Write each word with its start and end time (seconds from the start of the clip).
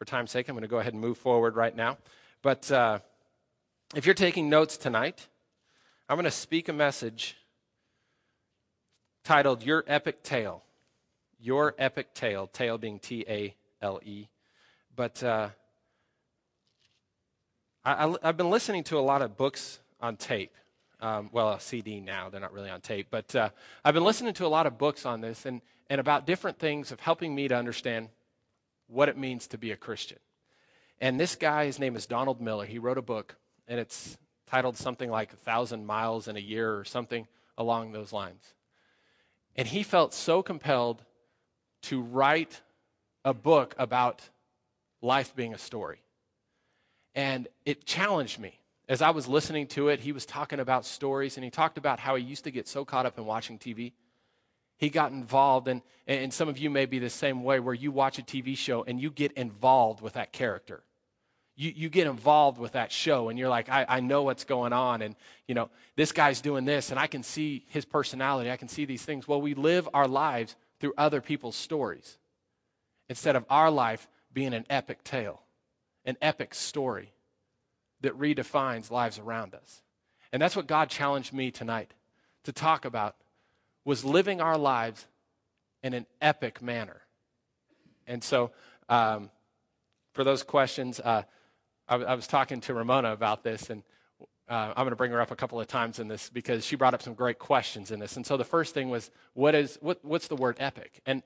for 0.00 0.06
time's 0.06 0.30
sake, 0.30 0.48
I'm 0.48 0.54
going 0.54 0.62
to 0.62 0.68
go 0.68 0.78
ahead 0.78 0.94
and 0.94 1.02
move 1.02 1.18
forward 1.18 1.56
right 1.56 1.76
now. 1.76 1.98
But 2.40 2.72
uh, 2.72 3.00
if 3.94 4.06
you're 4.06 4.14
taking 4.14 4.48
notes 4.48 4.78
tonight, 4.78 5.28
I'm 6.08 6.16
going 6.16 6.24
to 6.24 6.30
speak 6.30 6.70
a 6.70 6.72
message 6.72 7.36
titled 9.24 9.62
Your 9.62 9.84
Epic 9.86 10.22
Tale. 10.22 10.62
Your 11.38 11.74
Epic 11.78 12.14
Tale, 12.14 12.46
tale 12.46 12.78
being 12.78 12.98
T 12.98 13.26
A 13.28 13.54
L 13.82 14.00
E. 14.02 14.28
But 14.96 15.22
uh, 15.22 15.50
I, 17.84 18.16
have 18.22 18.38
been 18.38 18.48
listening 18.48 18.84
to 18.84 18.98
a 18.98 19.00
lot 19.00 19.20
of 19.20 19.36
books 19.36 19.80
on 20.00 20.16
tape. 20.16 20.54
Um, 21.02 21.28
well, 21.30 21.50
a 21.50 21.60
CD 21.60 22.00
now, 22.00 22.30
they're 22.30 22.40
not 22.40 22.54
really 22.54 22.70
on 22.70 22.80
tape. 22.80 23.08
But 23.10 23.36
uh, 23.36 23.50
I've 23.84 23.92
been 23.92 24.04
listening 24.04 24.32
to 24.32 24.46
a 24.46 24.48
lot 24.48 24.66
of 24.66 24.78
books 24.78 25.04
on 25.04 25.20
this 25.20 25.44
and, 25.44 25.60
and 25.90 26.00
about 26.00 26.24
different 26.24 26.58
things 26.58 26.90
of 26.90 27.00
helping 27.00 27.34
me 27.34 27.48
to 27.48 27.54
understand 27.54 28.08
what 28.90 29.08
it 29.08 29.16
means 29.16 29.46
to 29.48 29.58
be 29.58 29.70
a 29.70 29.76
Christian. 29.76 30.18
And 31.00 31.18
this 31.18 31.36
guy, 31.36 31.66
his 31.66 31.78
name 31.78 31.96
is 31.96 32.06
Donald 32.06 32.40
Miller. 32.40 32.66
He 32.66 32.78
wrote 32.78 32.98
a 32.98 33.02
book, 33.02 33.36
and 33.66 33.80
it's 33.80 34.18
titled 34.46 34.76
something 34.76 35.10
like 35.10 35.32
A 35.32 35.36
Thousand 35.36 35.86
Miles 35.86 36.28
in 36.28 36.36
a 36.36 36.40
Year 36.40 36.76
or 36.76 36.84
something 36.84 37.26
along 37.56 37.92
those 37.92 38.12
lines. 38.12 38.54
And 39.56 39.66
he 39.66 39.82
felt 39.82 40.12
so 40.12 40.42
compelled 40.42 41.02
to 41.82 42.00
write 42.00 42.60
a 43.24 43.32
book 43.32 43.74
about 43.78 44.28
life 45.02 45.34
being 45.34 45.54
a 45.54 45.58
story. 45.58 46.02
And 47.14 47.48
it 47.64 47.84
challenged 47.84 48.38
me. 48.38 48.58
As 48.88 49.02
I 49.02 49.10
was 49.10 49.28
listening 49.28 49.66
to 49.68 49.88
it, 49.88 50.00
he 50.00 50.12
was 50.12 50.26
talking 50.26 50.58
about 50.58 50.84
stories 50.84 51.36
and 51.36 51.44
he 51.44 51.50
talked 51.50 51.78
about 51.78 52.00
how 52.00 52.16
he 52.16 52.24
used 52.24 52.44
to 52.44 52.50
get 52.50 52.66
so 52.66 52.84
caught 52.84 53.06
up 53.06 53.18
in 53.18 53.24
watching 53.24 53.58
TV. 53.58 53.92
He 54.80 54.88
got 54.88 55.12
involved, 55.12 55.68
and, 55.68 55.82
and 56.06 56.32
some 56.32 56.48
of 56.48 56.56
you 56.56 56.70
may 56.70 56.86
be 56.86 56.98
the 56.98 57.10
same 57.10 57.44
way 57.44 57.60
where 57.60 57.74
you 57.74 57.92
watch 57.92 58.18
a 58.18 58.22
TV 58.22 58.56
show 58.56 58.82
and 58.82 58.98
you 58.98 59.10
get 59.10 59.32
involved 59.32 60.00
with 60.00 60.14
that 60.14 60.32
character. 60.32 60.82
You, 61.54 61.70
you 61.76 61.88
get 61.90 62.06
involved 62.06 62.56
with 62.56 62.72
that 62.72 62.90
show 62.90 63.28
and 63.28 63.38
you're 63.38 63.50
like, 63.50 63.68
I, 63.68 63.84
I 63.86 64.00
know 64.00 64.22
what's 64.22 64.44
going 64.44 64.72
on. 64.72 65.02
And, 65.02 65.16
you 65.46 65.54
know, 65.54 65.68
this 65.96 66.12
guy's 66.12 66.40
doing 66.40 66.64
this 66.64 66.90
and 66.90 66.98
I 66.98 67.08
can 67.08 67.22
see 67.22 67.66
his 67.68 67.84
personality. 67.84 68.50
I 68.50 68.56
can 68.56 68.68
see 68.68 68.86
these 68.86 69.04
things. 69.04 69.28
Well, 69.28 69.42
we 69.42 69.52
live 69.52 69.86
our 69.92 70.08
lives 70.08 70.56
through 70.78 70.94
other 70.96 71.20
people's 71.20 71.56
stories 71.56 72.16
instead 73.10 73.36
of 73.36 73.44
our 73.50 73.70
life 73.70 74.08
being 74.32 74.54
an 74.54 74.64
epic 74.70 75.04
tale, 75.04 75.42
an 76.06 76.16
epic 76.22 76.54
story 76.54 77.12
that 78.00 78.18
redefines 78.18 78.90
lives 78.90 79.18
around 79.18 79.54
us. 79.54 79.82
And 80.32 80.40
that's 80.40 80.56
what 80.56 80.66
God 80.66 80.88
challenged 80.88 81.34
me 81.34 81.50
tonight 81.50 81.92
to 82.44 82.52
talk 82.52 82.86
about 82.86 83.16
was 83.84 84.04
living 84.04 84.40
our 84.40 84.58
lives 84.58 85.06
in 85.82 85.94
an 85.94 86.06
epic 86.20 86.60
manner. 86.62 87.00
And 88.06 88.22
so, 88.22 88.50
um, 88.88 89.30
for 90.12 90.24
those 90.24 90.42
questions, 90.42 91.00
uh, 91.00 91.22
I, 91.88 91.96
I, 91.96 92.14
was 92.14 92.26
talking 92.26 92.60
to 92.62 92.74
Ramona 92.74 93.12
about 93.12 93.44
this, 93.44 93.70
and 93.70 93.82
uh, 94.48 94.72
I'm 94.76 94.84
going 94.84 94.90
to 94.90 94.96
bring 94.96 95.12
her 95.12 95.20
up 95.20 95.30
a 95.30 95.36
couple 95.36 95.60
of 95.60 95.68
times 95.68 96.00
in 96.00 96.08
this 96.08 96.28
because 96.28 96.64
she 96.64 96.74
brought 96.74 96.92
up 96.92 97.02
some 97.02 97.14
great 97.14 97.38
questions 97.38 97.92
in 97.92 98.00
this. 98.00 98.16
And 98.16 98.26
so 98.26 98.36
the 98.36 98.44
first 98.44 98.74
thing 98.74 98.90
was, 98.90 99.10
what 99.34 99.54
is 99.54 99.78
what, 99.80 100.04
what's 100.04 100.26
the 100.26 100.36
word 100.36 100.56
epic? 100.58 101.00
And 101.06 101.22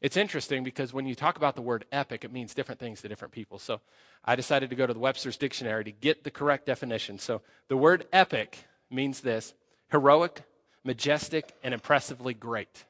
it's 0.00 0.16
interesting 0.16 0.62
because 0.62 0.92
when 0.92 1.06
you 1.06 1.16
talk 1.16 1.36
about 1.36 1.56
the 1.56 1.62
word 1.62 1.84
epic, 1.90 2.24
it 2.24 2.32
means 2.32 2.54
different 2.54 2.78
things 2.78 3.02
to 3.02 3.08
different 3.08 3.32
people. 3.32 3.58
So 3.58 3.80
I 4.24 4.36
decided 4.36 4.70
to 4.70 4.76
go 4.76 4.86
to 4.86 4.92
the 4.92 5.00
Webster's 5.00 5.36
Dictionary 5.36 5.82
to 5.84 5.90
get 5.90 6.22
the 6.22 6.30
correct 6.30 6.66
definition. 6.66 7.18
So 7.18 7.42
the 7.66 7.76
word 7.76 8.06
epic 8.12 8.58
means 8.90 9.20
this 9.20 9.54
heroic, 9.90 10.42
majestic, 10.84 11.52
and 11.62 11.74
impressively 11.74 12.34
great. 12.34 12.84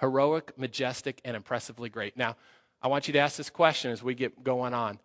Heroic, 0.00 0.58
majestic, 0.58 1.20
and 1.24 1.36
impressively 1.36 1.88
great. 1.88 2.16
Now, 2.16 2.36
I 2.82 2.88
want 2.88 3.06
you 3.06 3.12
to 3.12 3.18
ask 3.18 3.36
this 3.36 3.50
question 3.50 3.90
as 3.90 4.02
we 4.02 4.14
get 4.14 4.42
going 4.42 4.72
on. 4.72 4.98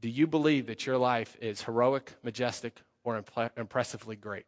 Do 0.00 0.08
you 0.08 0.26
believe 0.26 0.66
that 0.66 0.86
your 0.86 0.96
life 0.96 1.36
is 1.40 1.62
heroic, 1.62 2.14
majestic, 2.22 2.80
or 3.04 3.22
impressively 3.56 4.16
great? 4.16 4.46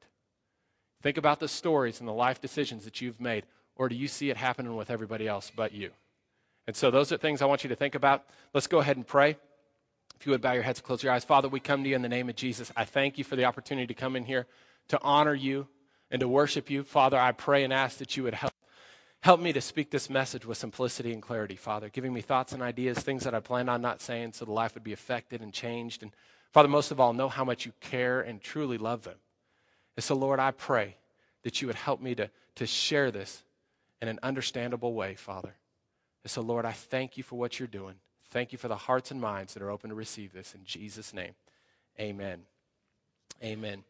Think 1.03 1.17
about 1.17 1.41
the 1.41 1.49
stories 1.49 2.01
and 2.01 2.09
the 2.09 2.13
life 2.13 2.41
decisions 2.41 2.85
that 2.85 3.01
you've 3.01 3.21
made, 3.21 3.45
or 3.77 3.89
do 3.89 3.95
you 3.95 4.09
see 4.09 4.31
it 4.31 4.37
happening 4.37 4.77
with 4.77 4.91
everybody 4.91 5.27
else 5.27 5.51
but 5.55 5.73
you? 5.73 5.91
And 6.67 6.77
so, 6.77 6.91
those 6.91 7.11
are 7.11 7.17
things 7.17 7.43
I 7.43 7.47
want 7.47 7.65
you 7.65 7.69
to 7.69 7.77
think 7.77 7.95
about. 7.95 8.25
Let's 8.55 8.67
go 8.67 8.79
ahead 8.79 8.97
and 8.97 9.07
pray. 9.07 9.37
If 10.21 10.27
you 10.27 10.33
would 10.33 10.43
bow 10.43 10.53
your 10.53 10.63
heads 10.63 10.79
and 10.79 10.87
close 10.87 11.03
your 11.03 11.13
eyes. 11.13 11.25
Father, 11.25 11.49
we 11.49 11.61
come 11.61 11.83
to 11.83 11.89
you 11.89 11.97
in 11.97 12.03
the 12.03 12.09
name 12.09 12.29
of 12.29 12.37
Jesus. 12.37 12.71
I 12.77 12.85
thank 12.85 13.17
you 13.17 13.25
for 13.25 13.37
the 13.37 13.47
opportunity 13.47 13.87
to 13.87 13.95
come 13.95 14.17
in 14.17 14.25
here 14.25 14.47
to 14.89 15.01
honor 15.01 15.35
you 15.35 15.67
and 16.11 16.21
to 16.21 16.29
worship 16.29 16.71
you. 16.71 16.83
Father, 16.83 17.19
I 17.19 17.33
pray 17.33 17.65
and 17.65 17.73
ask 17.73 17.99
that 17.99 18.17
you 18.17 18.25
would 18.25 18.35
help. 18.35 18.53
Help 19.23 19.39
me 19.39 19.53
to 19.53 19.61
speak 19.61 19.91
this 19.91 20.09
message 20.09 20.47
with 20.47 20.57
simplicity 20.57 21.13
and 21.13 21.21
clarity, 21.21 21.55
Father, 21.55 21.91
giving 21.91 22.13
me 22.13 22.23
thoughts 22.23 22.53
and 22.53 22.63
ideas, 22.63 22.99
things 22.99 23.25
that 23.25 23.35
I 23.35 23.41
planned 23.41 23.69
on 23.69 23.83
not 23.83 24.01
saying 24.01 24.33
so 24.33 24.47
the 24.47 24.53
life 24.53 24.73
would 24.73 24.83
be 24.83 24.95
affected 24.95 25.43
and 25.43 25.53
changed. 25.53 26.03
And 26.03 26.13
Father, 26.53 26.69
most 26.69 26.91
of 26.91 26.99
all, 26.99 27.13
know 27.13 27.29
how 27.29 27.45
much 27.45 27.67
you 27.67 27.73
care 27.81 28.23
and 28.23 28.41
truly 28.41 28.79
love 28.79 29.03
them. 29.03 29.19
And 29.95 30.03
so, 30.03 30.15
Lord, 30.15 30.41
I 30.41 30.53
pray 30.53 30.97
that 31.43 31.61
you 31.61 31.67
would 31.67 31.77
help 31.77 32.01
me 32.01 32.15
to, 32.15 32.31
to 32.55 32.67
share 32.67 33.11
this 33.11 33.45
in 34.01 34.09
an 34.09 34.19
understandable 34.23 34.95
way, 34.95 35.15
Father. 35.15 35.55
And 36.25 36.31
so, 36.31 36.41
Lord, 36.41 36.65
I 36.65 36.73
thank 36.73 37.19
you 37.19 37.23
for 37.23 37.39
what 37.39 37.59
you're 37.59 37.69
doing. 37.69 37.97
Thank 38.31 38.53
you 38.53 38.59
for 38.59 38.69
the 38.69 38.77
hearts 38.77 39.11
and 39.11 39.21
minds 39.21 39.55
that 39.55 39.63
are 39.63 39.71
open 39.71 39.91
to 39.91 39.97
receive 39.97 40.33
this. 40.33 40.55
In 40.55 40.65
Jesus' 40.65 41.13
name, 41.13 41.35
amen. 41.99 42.43
Amen. 43.43 43.85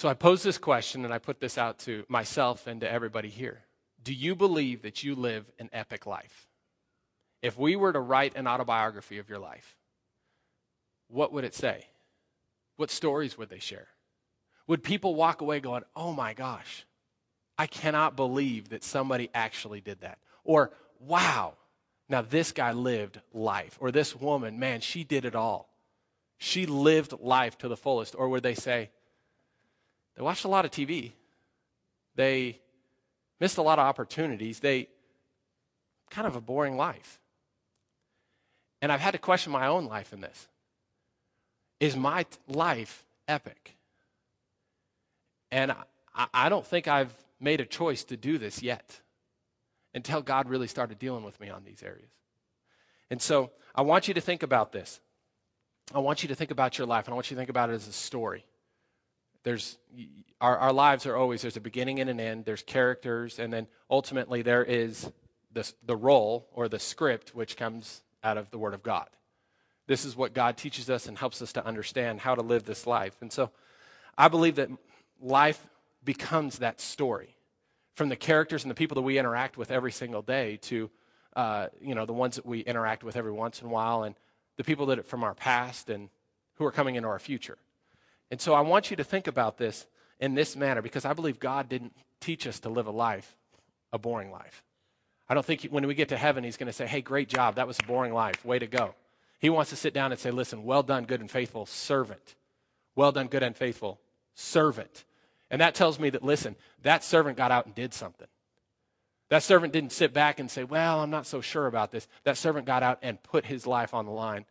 So 0.00 0.08
I 0.08 0.14
pose 0.14 0.42
this 0.42 0.56
question 0.56 1.04
and 1.04 1.12
I 1.12 1.18
put 1.18 1.40
this 1.40 1.58
out 1.58 1.80
to 1.80 2.06
myself 2.08 2.66
and 2.66 2.80
to 2.80 2.90
everybody 2.90 3.28
here. 3.28 3.60
Do 4.02 4.14
you 4.14 4.34
believe 4.34 4.80
that 4.80 5.04
you 5.04 5.14
live 5.14 5.44
an 5.58 5.68
epic 5.74 6.06
life? 6.06 6.48
If 7.42 7.58
we 7.58 7.76
were 7.76 7.92
to 7.92 8.00
write 8.00 8.34
an 8.34 8.46
autobiography 8.46 9.18
of 9.18 9.28
your 9.28 9.38
life, 9.38 9.76
what 11.08 11.34
would 11.34 11.44
it 11.44 11.54
say? 11.54 11.84
What 12.78 12.90
stories 12.90 13.36
would 13.36 13.50
they 13.50 13.58
share? 13.58 13.88
Would 14.68 14.82
people 14.82 15.14
walk 15.14 15.42
away 15.42 15.60
going, 15.60 15.82
oh 15.94 16.14
my 16.14 16.32
gosh, 16.32 16.86
I 17.58 17.66
cannot 17.66 18.16
believe 18.16 18.70
that 18.70 18.82
somebody 18.82 19.28
actually 19.34 19.82
did 19.82 20.00
that? 20.00 20.16
Or, 20.44 20.72
wow, 20.98 21.58
now 22.08 22.22
this 22.22 22.52
guy 22.52 22.72
lived 22.72 23.20
life. 23.34 23.76
Or 23.82 23.90
this 23.90 24.16
woman, 24.16 24.58
man, 24.58 24.80
she 24.80 25.04
did 25.04 25.26
it 25.26 25.34
all. 25.34 25.68
She 26.38 26.64
lived 26.64 27.12
life 27.20 27.58
to 27.58 27.68
the 27.68 27.76
fullest. 27.76 28.14
Or 28.14 28.30
would 28.30 28.42
they 28.42 28.54
say, 28.54 28.88
they 30.16 30.22
watched 30.22 30.44
a 30.44 30.48
lot 30.48 30.64
of 30.64 30.70
TV. 30.70 31.12
They 32.14 32.60
missed 33.40 33.58
a 33.58 33.62
lot 33.62 33.78
of 33.78 33.86
opportunities. 33.86 34.60
They 34.60 34.88
kind 36.10 36.26
of 36.26 36.36
a 36.36 36.40
boring 36.40 36.76
life. 36.76 37.20
And 38.82 38.90
I've 38.90 39.00
had 39.00 39.12
to 39.12 39.18
question 39.18 39.52
my 39.52 39.66
own 39.66 39.86
life 39.86 40.12
in 40.12 40.20
this. 40.20 40.48
Is 41.78 41.96
my 41.96 42.26
life 42.48 43.04
epic? 43.28 43.76
And 45.50 45.72
I, 46.14 46.26
I 46.34 46.48
don't 46.48 46.66
think 46.66 46.88
I've 46.88 47.12
made 47.40 47.60
a 47.60 47.66
choice 47.66 48.04
to 48.04 48.16
do 48.16 48.38
this 48.38 48.62
yet 48.62 49.00
until 49.94 50.22
God 50.22 50.48
really 50.48 50.68
started 50.68 50.98
dealing 50.98 51.24
with 51.24 51.40
me 51.40 51.50
on 51.50 51.64
these 51.64 51.82
areas. 51.82 52.10
And 53.10 53.20
so 53.20 53.50
I 53.74 53.82
want 53.82 54.08
you 54.08 54.14
to 54.14 54.20
think 54.20 54.42
about 54.42 54.72
this. 54.72 55.00
I 55.92 55.98
want 55.98 56.22
you 56.22 56.28
to 56.28 56.34
think 56.34 56.50
about 56.50 56.78
your 56.78 56.86
life, 56.86 57.06
and 57.06 57.12
I 57.12 57.14
want 57.16 57.30
you 57.30 57.34
to 57.34 57.40
think 57.40 57.50
about 57.50 57.70
it 57.70 57.74
as 57.74 57.88
a 57.88 57.92
story. 57.92 58.44
There's 59.42 59.78
our, 60.40 60.58
our 60.58 60.72
lives 60.72 61.06
are 61.06 61.16
always 61.16 61.42
there's 61.42 61.56
a 61.56 61.60
beginning 61.60 62.00
and 62.00 62.08
an 62.08 62.20
end, 62.20 62.44
there's 62.44 62.62
characters, 62.62 63.38
and 63.38 63.52
then 63.52 63.66
ultimately 63.90 64.42
there 64.42 64.64
is 64.64 65.10
the, 65.52 65.70
the 65.84 65.96
role 65.96 66.48
or 66.52 66.68
the 66.68 66.78
script 66.78 67.34
which 67.34 67.56
comes 67.56 68.02
out 68.22 68.38
of 68.38 68.50
the 68.50 68.58
Word 68.58 68.74
of 68.74 68.82
God. 68.82 69.08
This 69.86 70.04
is 70.04 70.16
what 70.16 70.34
God 70.34 70.56
teaches 70.56 70.88
us 70.88 71.06
and 71.06 71.18
helps 71.18 71.42
us 71.42 71.52
to 71.54 71.66
understand 71.66 72.20
how 72.20 72.34
to 72.34 72.42
live 72.42 72.64
this 72.64 72.86
life. 72.86 73.16
And 73.20 73.32
so 73.32 73.50
I 74.16 74.28
believe 74.28 74.56
that 74.56 74.70
life 75.20 75.66
becomes 76.04 76.58
that 76.58 76.80
story 76.80 77.36
from 77.94 78.08
the 78.08 78.16
characters 78.16 78.64
and 78.64 78.70
the 78.70 78.74
people 78.74 78.94
that 78.94 79.02
we 79.02 79.18
interact 79.18 79.56
with 79.56 79.70
every 79.70 79.92
single 79.92 80.22
day 80.22 80.56
to 80.62 80.90
uh, 81.36 81.68
you 81.80 81.94
know 81.94 82.06
the 82.06 82.12
ones 82.12 82.36
that 82.36 82.46
we 82.46 82.60
interact 82.60 83.04
with 83.04 83.16
every 83.16 83.32
once 83.32 83.60
in 83.60 83.68
a 83.68 83.70
while 83.70 84.02
and 84.02 84.14
the 84.56 84.64
people 84.64 84.86
that 84.86 84.98
are 84.98 85.02
from 85.02 85.22
our 85.22 85.34
past 85.34 85.88
and 85.88 86.08
who 86.54 86.64
are 86.64 86.72
coming 86.72 86.96
into 86.96 87.08
our 87.08 87.18
future 87.18 87.58
and 88.30 88.40
so 88.40 88.54
i 88.54 88.60
want 88.60 88.90
you 88.90 88.96
to 88.96 89.04
think 89.04 89.26
about 89.26 89.58
this 89.58 89.86
in 90.18 90.34
this 90.34 90.56
manner 90.56 90.82
because 90.82 91.04
i 91.04 91.12
believe 91.12 91.38
god 91.38 91.68
didn't 91.68 91.94
teach 92.20 92.46
us 92.46 92.60
to 92.60 92.68
live 92.68 92.86
a 92.86 92.90
life 92.90 93.36
a 93.92 93.98
boring 93.98 94.30
life. 94.30 94.64
I 95.28 95.34
don't 95.34 95.46
think 95.46 95.62
when 95.64 95.86
we 95.86 95.94
get 95.94 96.08
to 96.08 96.16
heaven 96.16 96.44
he's 96.44 96.56
going 96.56 96.66
to 96.66 96.72
say 96.72 96.86
hey 96.86 97.00
great 97.00 97.28
job. 97.28 97.56
That 97.56 97.66
was 97.66 97.78
a 97.78 97.86
boring 97.86 98.12
life. 98.12 98.44
Way 98.44 98.58
to 98.58 98.66
go. 98.66 98.94
He 99.38 99.50
wants 99.50 99.70
to 99.70 99.76
sit 99.76 99.94
down 99.94 100.12
and 100.12 100.20
say 100.20 100.30
listen 100.30 100.64
well 100.64 100.82
done 100.82 101.04
good 101.04 101.20
and 101.20 101.30
faithful 101.30 101.66
servant. 101.66 102.36
Well 102.94 103.12
done 103.12 103.28
good 103.28 103.42
and 103.42 103.56
faithful 103.56 104.00
servant. 104.34 105.04
And 105.50 105.60
that 105.60 105.74
tells 105.74 105.98
me 105.98 106.10
that, 106.10 106.22
listen, 106.22 106.54
that 106.82 107.02
servant 107.02 107.36
got 107.36 107.50
out 107.50 107.66
and 107.66 107.74
did 107.74 107.92
something. 107.92 108.28
That 109.30 109.42
servant 109.42 109.72
didn't 109.72 109.90
sit 109.90 110.12
back 110.12 110.38
and 110.38 110.48
say, 110.48 110.62
well, 110.62 111.00
I'm 111.00 111.10
not 111.10 111.26
so 111.26 111.40
sure 111.40 111.66
about 111.66 111.90
this. 111.90 112.06
That 112.22 112.36
servant 112.36 112.66
got 112.66 112.84
out 112.84 113.00
and 113.02 113.20
put 113.22 113.46
his 113.46 113.66
life 113.66 113.94
on 113.94 114.06
the 114.06 114.12
line 114.12 114.44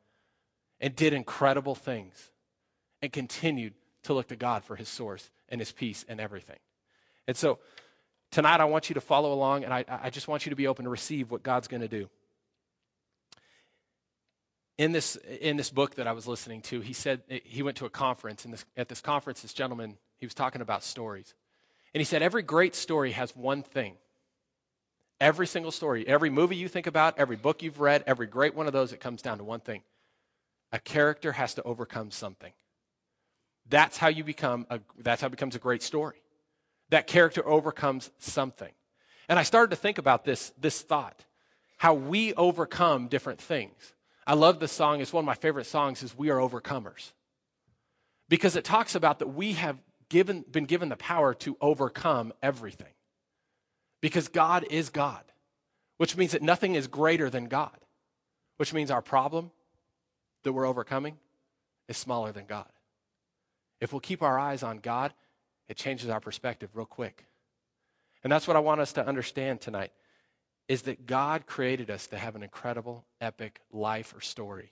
and 0.82 0.96
did 0.96 1.14
incredible 1.14 1.76
things 1.76 2.32
and 3.02 3.12
continued 3.12 3.74
to 4.04 4.14
look 4.14 4.28
to 4.28 4.36
God 4.36 4.64
for 4.64 4.76
his 4.76 4.90
source 4.90 5.30
and 5.50 5.60
his 5.60 5.72
peace 5.72 6.06
and 6.08 6.20
everything. 6.20 6.60
And 7.28 7.36
so 7.36 7.60
tonight 8.32 8.62
I 8.62 8.66
want 8.66 8.90
you 8.90 8.94
to 8.96 9.02
follow 9.02 9.34
along 9.34 9.64
and 9.64 9.74
I, 9.74 9.86
I 9.88 10.10
just 10.10 10.28
want 10.28 10.46
you 10.46 10.50
to 10.52 10.56
be 10.56 10.68
open 10.68 10.86
to 10.86 10.90
receive 10.90 11.32
what 11.32 11.44
God's 11.44 11.68
going 11.68 11.82
to 11.82 11.88
do. 11.88 12.10
in 14.80 14.94
this, 14.94 15.18
in 15.42 15.58
this 15.58 15.70
book 15.70 15.96
that 15.96 16.08
I 16.08 16.14
was 16.14 16.26
listening 16.26 16.62
to, 16.64 16.80
he 16.80 16.94
said 16.94 17.22
he 17.28 17.62
went 17.62 17.76
to 17.78 17.86
a 17.86 17.90
conference, 17.90 18.46
and 18.46 18.54
this, 18.54 18.64
at 18.78 18.88
this 18.88 19.02
conference, 19.02 19.42
this 19.42 19.54
gentleman, 19.54 19.98
he 20.20 20.26
was 20.26 20.34
talking 20.34 20.62
about 20.62 20.84
stories. 20.84 21.36
And 21.94 22.00
he 22.00 22.06
said, 22.06 22.22
Every 22.22 22.42
great 22.42 22.76
story 22.76 23.12
has 23.12 23.36
one 23.36 23.62
thing. 23.62 23.96
Every 25.20 25.48
single 25.48 25.72
story, 25.72 26.08
every 26.08 26.30
movie 26.30 26.56
you 26.56 26.70
think 26.70 26.88
about, 26.88 27.20
every 27.20 27.36
book 27.36 27.62
you've 27.62 27.82
read, 27.82 28.06
every 28.08 28.26
great 28.26 28.56
one 28.56 28.68
of 28.68 28.74
those, 28.74 28.94
it 28.94 29.02
comes 29.02 29.22
down 29.22 29.38
to 29.40 29.44
one 29.44 29.60
thing 29.60 29.84
a 30.72 30.80
character 30.80 31.34
has 31.34 31.56
to 31.56 31.64
overcome 31.64 32.10
something. 32.10 32.54
That's 33.70 33.98
how 33.98 34.08
you 34.08 34.24
become 34.24 34.66
a, 34.70 34.80
that's 34.98 35.22
how 35.22 35.28
it 35.28 35.32
becomes 35.32 35.56
a 35.56 35.60
great 35.60 35.84
story. 35.84 36.22
That 36.90 37.08
character 37.08 37.48
overcomes 37.48 38.10
something. 38.18 38.72
And 39.28 39.38
I 39.38 39.44
started 39.44 39.70
to 39.70 39.76
think 39.76 40.00
about 40.00 40.26
this, 40.26 40.52
this 40.60 40.82
thought, 40.82 41.24
how 41.78 41.94
we 41.94 42.34
overcome 42.34 43.08
different 43.08 43.40
things. 43.40 43.94
I 44.26 44.34
love 44.34 44.60
the 44.60 44.68
song, 44.68 45.02
it's 45.02 45.14
one 45.14 45.24
of 45.24 45.28
my 45.28 45.36
favorite 45.36 45.66
songs, 45.66 46.04
is 46.04 46.18
We 46.18 46.30
Are 46.30 46.38
Overcomers. 46.38 47.12
Because 48.28 48.56
it 48.56 48.64
talks 48.64 48.96
about 48.96 49.20
that 49.20 49.28
we 49.28 49.54
have 49.54 49.78
given, 50.10 50.44
been 50.50 50.66
given 50.66 50.90
the 50.90 50.96
power 50.96 51.34
to 51.36 51.56
overcome 51.62 52.34
everything. 52.42 52.94
Because 54.02 54.28
God 54.28 54.66
is 54.70 54.90
God, 54.90 55.24
which 55.98 56.18
means 56.18 56.32
that 56.32 56.42
nothing 56.42 56.76
is 56.76 56.88
greater 56.88 57.30
than 57.30 57.46
God, 57.46 57.78
which 58.58 58.74
means 58.74 58.92
our 58.92 59.02
problem 59.02 59.52
that 60.44 60.54
we're 60.54 60.68
overcoming 60.68 61.18
is 61.88 61.98
smaller 61.98 62.32
than 62.32 62.46
God. 62.46 62.68
If 63.80 63.94
we'll 63.94 64.00
keep 64.00 64.22
our 64.22 64.38
eyes 64.38 64.64
on 64.64 64.80
God, 64.80 65.14
it 65.68 65.78
changes 65.78 66.10
our 66.10 66.20
perspective 66.20 66.70
real 66.74 66.86
quick. 66.86 67.26
And 68.24 68.32
that's 68.32 68.48
what 68.48 68.58
I 68.58 68.60
want 68.60 68.82
us 68.82 68.94
to 68.94 69.06
understand 69.06 69.62
tonight 69.62 69.92
is 70.68 70.84
that 70.84 71.08
God 71.08 71.48
created 71.48 71.90
us 71.90 72.08
to 72.08 72.18
have 72.18 72.36
an 72.36 72.44
incredible, 72.44 73.06
epic 73.20 73.60
life 73.72 74.14
or 74.16 74.22
story. 74.22 74.72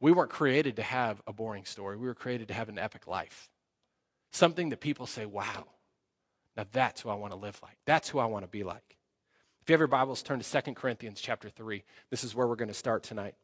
We 0.00 0.12
weren't 0.12 0.30
created 0.30 0.76
to 0.76 0.82
have 0.82 1.20
a 1.26 1.32
boring 1.32 1.64
story. 1.64 1.96
We 1.96 2.06
were 2.06 2.14
created 2.14 2.48
to 2.48 2.54
have 2.54 2.68
an 2.68 2.78
epic 2.78 3.06
life. 3.06 3.50
Something 4.32 4.70
that 4.70 4.80
people 4.80 5.06
say, 5.06 5.26
wow, 5.26 5.66
now 6.56 6.64
that's 6.72 7.02
who 7.02 7.10
I 7.10 7.14
want 7.14 7.32
to 7.32 7.38
live 7.38 7.60
like. 7.62 7.76
That's 7.84 8.08
who 8.08 8.18
I 8.18 8.26
want 8.26 8.44
to 8.44 8.50
be 8.50 8.64
like. 8.64 8.96
If 9.60 9.68
you 9.68 9.74
have 9.74 9.80
your 9.80 9.88
Bibles, 9.88 10.22
turn 10.22 10.40
to 10.40 10.62
2 10.62 10.72
Corinthians 10.72 11.20
chapter 11.20 11.50
3. 11.50 11.84
This 12.10 12.24
is 12.24 12.34
where 12.34 12.46
we're 12.46 12.56
going 12.56 12.68
to 12.68 12.74
start 12.74 13.02
tonight. 13.02 13.34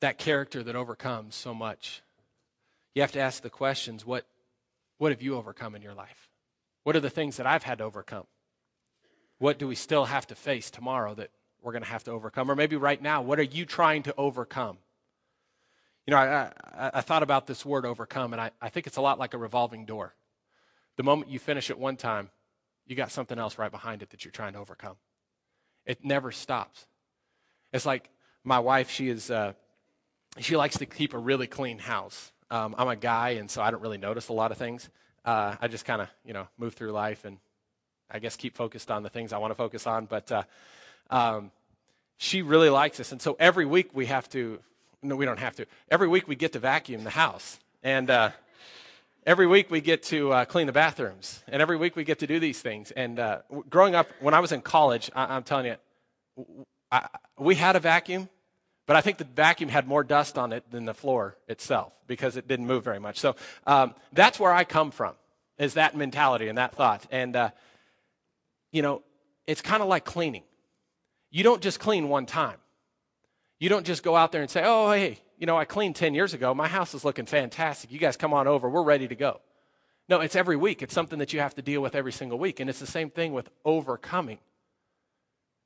That 0.00 0.18
character 0.18 0.62
that 0.62 0.76
overcomes 0.76 1.34
so 1.34 1.54
much. 1.54 2.02
You 2.94 3.02
have 3.02 3.12
to 3.12 3.20
ask 3.20 3.42
the 3.42 3.50
questions 3.50 4.04
what, 4.04 4.26
what 4.98 5.12
have 5.12 5.22
you 5.22 5.36
overcome 5.36 5.74
in 5.74 5.82
your 5.82 5.94
life? 5.94 6.28
What 6.82 6.96
are 6.96 7.00
the 7.00 7.10
things 7.10 7.36
that 7.36 7.46
I've 7.46 7.62
had 7.62 7.78
to 7.78 7.84
overcome? 7.84 8.24
What 9.38 9.58
do 9.58 9.68
we 9.68 9.74
still 9.74 10.06
have 10.06 10.26
to 10.28 10.34
face 10.34 10.70
tomorrow 10.70 11.14
that 11.14 11.30
we're 11.62 11.72
going 11.72 11.82
to 11.82 11.88
have 11.88 12.04
to 12.04 12.10
overcome? 12.10 12.50
Or 12.50 12.56
maybe 12.56 12.76
right 12.76 13.00
now, 13.00 13.22
what 13.22 13.38
are 13.38 13.44
you 13.44 13.64
trying 13.64 14.02
to 14.04 14.14
overcome? 14.16 14.78
You 16.06 16.12
know, 16.12 16.18
I, 16.18 16.52
I, 16.74 16.90
I 16.94 17.00
thought 17.02 17.22
about 17.22 17.46
this 17.46 17.64
word 17.64 17.86
overcome, 17.86 18.32
and 18.32 18.40
I, 18.40 18.50
I 18.60 18.70
think 18.70 18.86
it's 18.86 18.96
a 18.96 19.02
lot 19.02 19.18
like 19.18 19.34
a 19.34 19.38
revolving 19.38 19.84
door. 19.84 20.14
The 20.96 21.02
moment 21.02 21.30
you 21.30 21.38
finish 21.38 21.70
it 21.70 21.78
one 21.78 21.96
time, 21.96 22.30
you 22.86 22.96
got 22.96 23.12
something 23.12 23.38
else 23.38 23.58
right 23.58 23.70
behind 23.70 24.02
it 24.02 24.10
that 24.10 24.24
you're 24.24 24.32
trying 24.32 24.54
to 24.54 24.58
overcome. 24.58 24.96
It 25.86 26.04
never 26.04 26.32
stops. 26.32 26.86
It's 27.72 27.86
like 27.86 28.10
my 28.42 28.58
wife, 28.58 28.90
she 28.90 29.08
is. 29.08 29.30
Uh, 29.30 29.52
she 30.38 30.56
likes 30.56 30.78
to 30.78 30.86
keep 30.86 31.14
a 31.14 31.18
really 31.18 31.46
clean 31.46 31.78
house. 31.78 32.32
Um, 32.50 32.74
I'm 32.78 32.88
a 32.88 32.96
guy, 32.96 33.30
and 33.30 33.50
so 33.50 33.62
I 33.62 33.70
don't 33.70 33.82
really 33.82 33.98
notice 33.98 34.28
a 34.28 34.32
lot 34.32 34.52
of 34.52 34.58
things. 34.58 34.88
Uh, 35.24 35.56
I 35.60 35.68
just 35.68 35.84
kind 35.84 36.00
of, 36.00 36.08
you 36.24 36.32
know, 36.32 36.48
move 36.58 36.74
through 36.74 36.92
life 36.92 37.24
and 37.24 37.38
I 38.10 38.18
guess 38.18 38.36
keep 38.36 38.56
focused 38.56 38.90
on 38.90 39.02
the 39.02 39.08
things 39.08 39.32
I 39.32 39.38
want 39.38 39.50
to 39.50 39.54
focus 39.54 39.86
on. 39.86 40.06
But 40.06 40.32
uh, 40.32 40.42
um, 41.10 41.50
she 42.16 42.42
really 42.42 42.70
likes 42.70 42.98
this. 42.98 43.12
And 43.12 43.20
so 43.20 43.36
every 43.38 43.66
week 43.66 43.90
we 43.92 44.06
have 44.06 44.28
to, 44.30 44.58
no, 45.02 45.16
we 45.16 45.24
don't 45.24 45.38
have 45.38 45.56
to. 45.56 45.66
Every 45.90 46.08
week 46.08 46.26
we 46.26 46.36
get 46.36 46.52
to 46.54 46.58
vacuum 46.58 47.04
the 47.04 47.10
house. 47.10 47.58
And 47.82 48.10
uh, 48.10 48.30
every 49.26 49.46
week 49.46 49.70
we 49.70 49.80
get 49.80 50.02
to 50.04 50.32
uh, 50.32 50.44
clean 50.44 50.66
the 50.66 50.72
bathrooms. 50.72 51.42
And 51.48 51.62
every 51.62 51.76
week 51.76 51.96
we 51.96 52.04
get 52.04 52.18
to 52.20 52.26
do 52.26 52.40
these 52.40 52.60
things. 52.60 52.90
And 52.90 53.18
uh, 53.18 53.40
growing 53.68 53.94
up, 53.94 54.08
when 54.20 54.34
I 54.34 54.40
was 54.40 54.52
in 54.52 54.62
college, 54.62 55.10
I, 55.14 55.36
am 55.36 55.42
telling 55.44 55.66
you, 55.66 55.76
I, 56.90 57.08
we 57.38 57.54
had 57.54 57.76
a 57.76 57.80
vacuum 57.80 58.28
but 58.90 58.96
I 58.96 59.02
think 59.02 59.18
the 59.18 59.24
vacuum 59.24 59.70
had 59.70 59.86
more 59.86 60.02
dust 60.02 60.36
on 60.36 60.52
it 60.52 60.68
than 60.68 60.84
the 60.84 60.94
floor 60.94 61.36
itself 61.46 61.92
because 62.08 62.36
it 62.36 62.48
didn't 62.48 62.66
move 62.66 62.82
very 62.82 62.98
much. 62.98 63.20
So 63.20 63.36
um, 63.64 63.94
that's 64.12 64.40
where 64.40 64.52
I 64.52 64.64
come 64.64 64.90
from, 64.90 65.14
is 65.58 65.74
that 65.74 65.96
mentality 65.96 66.48
and 66.48 66.58
that 66.58 66.74
thought. 66.74 67.06
And, 67.12 67.36
uh, 67.36 67.50
you 68.72 68.82
know, 68.82 69.04
it's 69.46 69.62
kind 69.62 69.80
of 69.80 69.88
like 69.88 70.04
cleaning. 70.04 70.42
You 71.30 71.44
don't 71.44 71.62
just 71.62 71.78
clean 71.78 72.08
one 72.08 72.26
time. 72.26 72.56
You 73.60 73.68
don't 73.68 73.86
just 73.86 74.02
go 74.02 74.16
out 74.16 74.32
there 74.32 74.42
and 74.42 74.50
say, 74.50 74.62
oh, 74.64 74.90
hey, 74.90 75.20
you 75.38 75.46
know, 75.46 75.56
I 75.56 75.66
cleaned 75.66 75.94
10 75.94 76.12
years 76.12 76.34
ago. 76.34 76.52
My 76.52 76.66
house 76.66 76.92
is 76.92 77.04
looking 77.04 77.26
fantastic. 77.26 77.92
You 77.92 78.00
guys 78.00 78.16
come 78.16 78.34
on 78.34 78.48
over. 78.48 78.68
We're 78.68 78.82
ready 78.82 79.06
to 79.06 79.14
go. 79.14 79.40
No, 80.08 80.18
it's 80.18 80.34
every 80.34 80.56
week. 80.56 80.82
It's 80.82 80.94
something 80.94 81.20
that 81.20 81.32
you 81.32 81.38
have 81.38 81.54
to 81.54 81.62
deal 81.62 81.80
with 81.80 81.94
every 81.94 82.10
single 82.10 82.40
week. 82.40 82.58
And 82.58 82.68
it's 82.68 82.80
the 82.80 82.88
same 82.88 83.10
thing 83.10 83.34
with 83.34 83.50
overcoming 83.64 84.40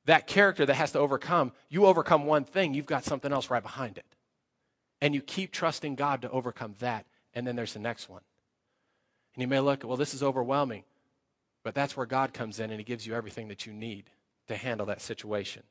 that 0.05 0.27
character 0.27 0.65
that 0.65 0.75
has 0.75 0.91
to 0.91 0.99
overcome, 0.99 1.51
you 1.69 1.85
overcome 1.85 2.25
one 2.25 2.43
thing, 2.43 2.73
you've 2.73 2.85
got 2.85 3.03
something 3.03 3.31
else 3.31 3.49
right 3.49 3.63
behind 3.63 3.97
it. 3.97 4.05
And 5.01 5.13
you 5.13 5.21
keep 5.21 5.51
trusting 5.51 5.95
God 5.95 6.21
to 6.21 6.29
overcome 6.29 6.75
that. 6.79 7.05
And 7.33 7.45
then 7.45 7.55
there's 7.55 7.73
the 7.73 7.79
next 7.79 8.09
one. 8.09 8.21
And 9.35 9.41
you 9.41 9.47
may 9.47 9.59
look, 9.59 9.83
well, 9.83 9.97
this 9.97 10.13
is 10.13 10.23
overwhelming. 10.23 10.83
But 11.63 11.73
that's 11.73 11.97
where 11.97 12.05
God 12.05 12.33
comes 12.33 12.59
in 12.59 12.69
and 12.69 12.79
he 12.79 12.83
gives 12.83 13.05
you 13.05 13.15
everything 13.15 13.47
that 13.47 13.65
you 13.65 13.73
need 13.73 14.05
to 14.47 14.55
handle 14.55 14.85
that 14.85 15.01
situation. 15.01 15.63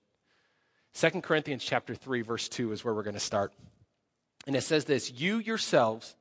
2 0.94 1.20
Corinthians 1.22 1.64
chapter 1.64 1.94
3 1.94 2.22
verse 2.22 2.48
2 2.48 2.72
is 2.72 2.84
where 2.84 2.92
we're 2.92 3.02
going 3.02 3.14
to 3.14 3.20
start. 3.20 3.52
And 4.46 4.54
it 4.56 4.62
says 4.62 4.84
this, 4.84 5.12
you 5.12 5.38
yourselves 5.38 6.16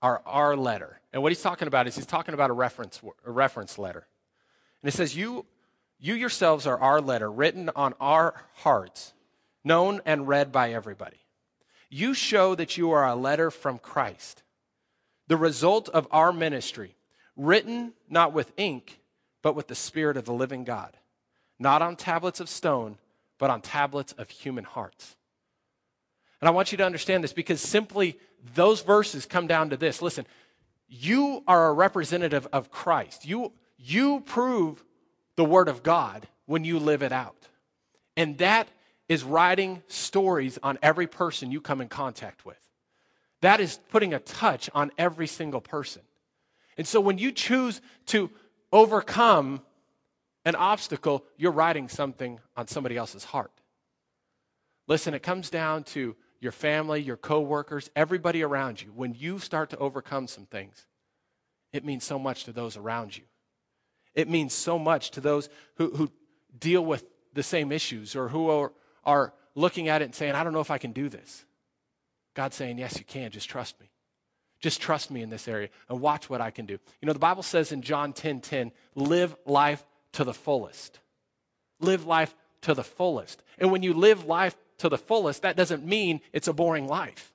are 0.00 0.22
our 0.26 0.56
letter. 0.56 1.00
And 1.12 1.22
what 1.22 1.32
he's 1.32 1.42
talking 1.42 1.68
about 1.68 1.86
is 1.86 1.96
he's 1.96 2.06
talking 2.06 2.34
about 2.34 2.50
a 2.50 2.52
reference 2.52 3.00
a 3.24 3.30
reference 3.30 3.78
letter. 3.78 4.06
And 4.82 4.88
it 4.88 4.92
says 4.92 5.16
you 5.16 5.46
you 5.98 6.14
yourselves 6.14 6.66
are 6.66 6.78
our 6.78 7.00
letter, 7.00 7.30
written 7.30 7.70
on 7.74 7.94
our 8.00 8.34
hearts, 8.54 9.12
known 9.64 10.00
and 10.04 10.28
read 10.28 10.52
by 10.52 10.72
everybody. 10.72 11.18
You 11.90 12.14
show 12.14 12.54
that 12.54 12.76
you 12.76 12.90
are 12.92 13.06
a 13.06 13.16
letter 13.16 13.50
from 13.50 13.78
Christ, 13.78 14.42
the 15.26 15.36
result 15.36 15.88
of 15.88 16.06
our 16.10 16.32
ministry, 16.32 16.94
written 17.36 17.92
not 18.08 18.32
with 18.32 18.52
ink, 18.56 19.00
but 19.42 19.56
with 19.56 19.68
the 19.68 19.74
Spirit 19.74 20.16
of 20.16 20.24
the 20.24 20.32
living 20.32 20.64
God, 20.64 20.96
not 21.58 21.82
on 21.82 21.96
tablets 21.96 22.40
of 22.40 22.48
stone, 22.48 22.98
but 23.38 23.50
on 23.50 23.60
tablets 23.60 24.12
of 24.12 24.28
human 24.30 24.64
hearts. 24.64 25.16
And 26.40 26.48
I 26.48 26.52
want 26.52 26.70
you 26.70 26.78
to 26.78 26.84
understand 26.84 27.24
this 27.24 27.32
because 27.32 27.60
simply 27.60 28.18
those 28.54 28.82
verses 28.82 29.26
come 29.26 29.46
down 29.46 29.70
to 29.70 29.76
this. 29.76 30.00
Listen, 30.00 30.26
you 30.88 31.42
are 31.46 31.68
a 31.68 31.72
representative 31.72 32.46
of 32.52 32.70
Christ. 32.70 33.26
You, 33.26 33.52
you 33.76 34.20
prove 34.20 34.84
the 35.38 35.44
Word 35.44 35.68
of 35.68 35.84
God 35.84 36.26
when 36.46 36.64
you 36.64 36.80
live 36.80 37.00
it 37.00 37.12
out. 37.12 37.48
And 38.16 38.38
that 38.38 38.66
is 39.08 39.22
writing 39.22 39.84
stories 39.86 40.58
on 40.64 40.80
every 40.82 41.06
person 41.06 41.52
you 41.52 41.60
come 41.60 41.80
in 41.80 41.86
contact 41.86 42.44
with. 42.44 42.58
That 43.40 43.60
is 43.60 43.78
putting 43.90 44.12
a 44.12 44.18
touch 44.18 44.68
on 44.74 44.90
every 44.98 45.28
single 45.28 45.60
person. 45.60 46.02
And 46.76 46.88
so 46.88 47.00
when 47.00 47.18
you 47.18 47.30
choose 47.30 47.80
to 48.06 48.30
overcome 48.72 49.62
an 50.44 50.56
obstacle, 50.56 51.24
you're 51.36 51.52
writing 51.52 51.88
something 51.88 52.40
on 52.56 52.66
somebody 52.66 52.96
else's 52.96 53.22
heart. 53.22 53.52
Listen, 54.88 55.14
it 55.14 55.22
comes 55.22 55.50
down 55.50 55.84
to 55.84 56.16
your 56.40 56.50
family, 56.50 57.00
your 57.00 57.16
coworkers, 57.16 57.90
everybody 57.94 58.42
around 58.42 58.82
you. 58.82 58.90
When 58.92 59.14
you 59.14 59.38
start 59.38 59.70
to 59.70 59.78
overcome 59.78 60.26
some 60.26 60.46
things, 60.46 60.84
it 61.72 61.84
means 61.84 62.02
so 62.02 62.18
much 62.18 62.42
to 62.46 62.52
those 62.52 62.76
around 62.76 63.16
you. 63.16 63.22
It 64.14 64.28
means 64.28 64.52
so 64.52 64.78
much 64.78 65.10
to 65.12 65.20
those 65.20 65.48
who, 65.76 65.90
who 65.90 66.10
deal 66.58 66.84
with 66.84 67.04
the 67.34 67.42
same 67.42 67.72
issues 67.72 68.16
or 68.16 68.28
who 68.28 68.50
are, 68.50 68.72
are 69.04 69.34
looking 69.54 69.88
at 69.88 70.02
it 70.02 70.06
and 70.06 70.14
saying, 70.14 70.34
I 70.34 70.44
don't 70.44 70.52
know 70.52 70.60
if 70.60 70.70
I 70.70 70.78
can 70.78 70.92
do 70.92 71.08
this. 71.08 71.44
God's 72.34 72.56
saying, 72.56 72.78
Yes, 72.78 72.98
you 72.98 73.04
can. 73.04 73.30
Just 73.30 73.48
trust 73.48 73.80
me. 73.80 73.90
Just 74.60 74.80
trust 74.80 75.10
me 75.10 75.22
in 75.22 75.30
this 75.30 75.46
area 75.46 75.68
and 75.88 76.00
watch 76.00 76.28
what 76.28 76.40
I 76.40 76.50
can 76.50 76.66
do. 76.66 76.78
You 77.00 77.06
know, 77.06 77.12
the 77.12 77.18
Bible 77.18 77.42
says 77.42 77.70
in 77.70 77.82
John 77.82 78.12
10 78.12 78.40
10, 78.40 78.72
live 78.94 79.36
life 79.46 79.84
to 80.12 80.24
the 80.24 80.34
fullest. 80.34 80.98
Live 81.80 82.06
life 82.06 82.34
to 82.62 82.74
the 82.74 82.82
fullest. 82.82 83.42
And 83.58 83.70
when 83.70 83.82
you 83.82 83.94
live 83.94 84.24
life 84.24 84.56
to 84.78 84.88
the 84.88 84.98
fullest, 84.98 85.42
that 85.42 85.56
doesn't 85.56 85.84
mean 85.86 86.20
it's 86.32 86.48
a 86.48 86.52
boring 86.52 86.86
life. 86.86 87.32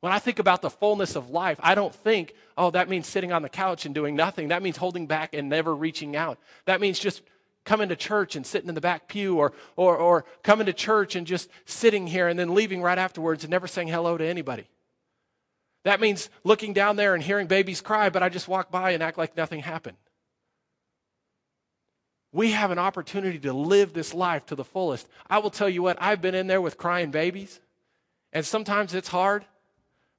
When 0.00 0.12
I 0.12 0.18
think 0.20 0.38
about 0.38 0.62
the 0.62 0.70
fullness 0.70 1.16
of 1.16 1.30
life, 1.30 1.58
I 1.60 1.74
don't 1.74 1.94
think, 1.94 2.34
oh, 2.56 2.70
that 2.70 2.88
means 2.88 3.06
sitting 3.06 3.32
on 3.32 3.42
the 3.42 3.48
couch 3.48 3.84
and 3.84 3.94
doing 3.94 4.14
nothing. 4.14 4.48
That 4.48 4.62
means 4.62 4.76
holding 4.76 5.06
back 5.06 5.34
and 5.34 5.48
never 5.48 5.74
reaching 5.74 6.14
out. 6.14 6.38
That 6.66 6.80
means 6.80 6.98
just 6.98 7.22
coming 7.64 7.88
to 7.88 7.96
church 7.96 8.36
and 8.36 8.46
sitting 8.46 8.68
in 8.68 8.74
the 8.74 8.80
back 8.80 9.08
pew 9.08 9.38
or, 9.38 9.52
or, 9.76 9.96
or 9.96 10.24
coming 10.42 10.66
to 10.66 10.72
church 10.72 11.16
and 11.16 11.26
just 11.26 11.50
sitting 11.66 12.06
here 12.06 12.28
and 12.28 12.38
then 12.38 12.54
leaving 12.54 12.80
right 12.80 12.96
afterwards 12.96 13.44
and 13.44 13.50
never 13.50 13.66
saying 13.66 13.88
hello 13.88 14.16
to 14.16 14.24
anybody. 14.24 14.66
That 15.84 16.00
means 16.00 16.30
looking 16.44 16.72
down 16.72 16.96
there 16.96 17.14
and 17.14 17.22
hearing 17.22 17.46
babies 17.46 17.80
cry, 17.80 18.08
but 18.08 18.22
I 18.22 18.28
just 18.28 18.48
walk 18.48 18.70
by 18.70 18.92
and 18.92 19.02
act 19.02 19.18
like 19.18 19.36
nothing 19.36 19.60
happened. 19.60 19.96
We 22.32 22.52
have 22.52 22.70
an 22.70 22.78
opportunity 22.78 23.38
to 23.40 23.52
live 23.52 23.94
this 23.94 24.14
life 24.14 24.46
to 24.46 24.54
the 24.54 24.64
fullest. 24.64 25.08
I 25.28 25.38
will 25.38 25.50
tell 25.50 25.68
you 25.68 25.82
what, 25.82 25.96
I've 26.00 26.20
been 26.20 26.34
in 26.34 26.46
there 26.46 26.60
with 26.60 26.76
crying 26.76 27.10
babies, 27.10 27.58
and 28.32 28.44
sometimes 28.44 28.94
it's 28.94 29.08
hard, 29.08 29.44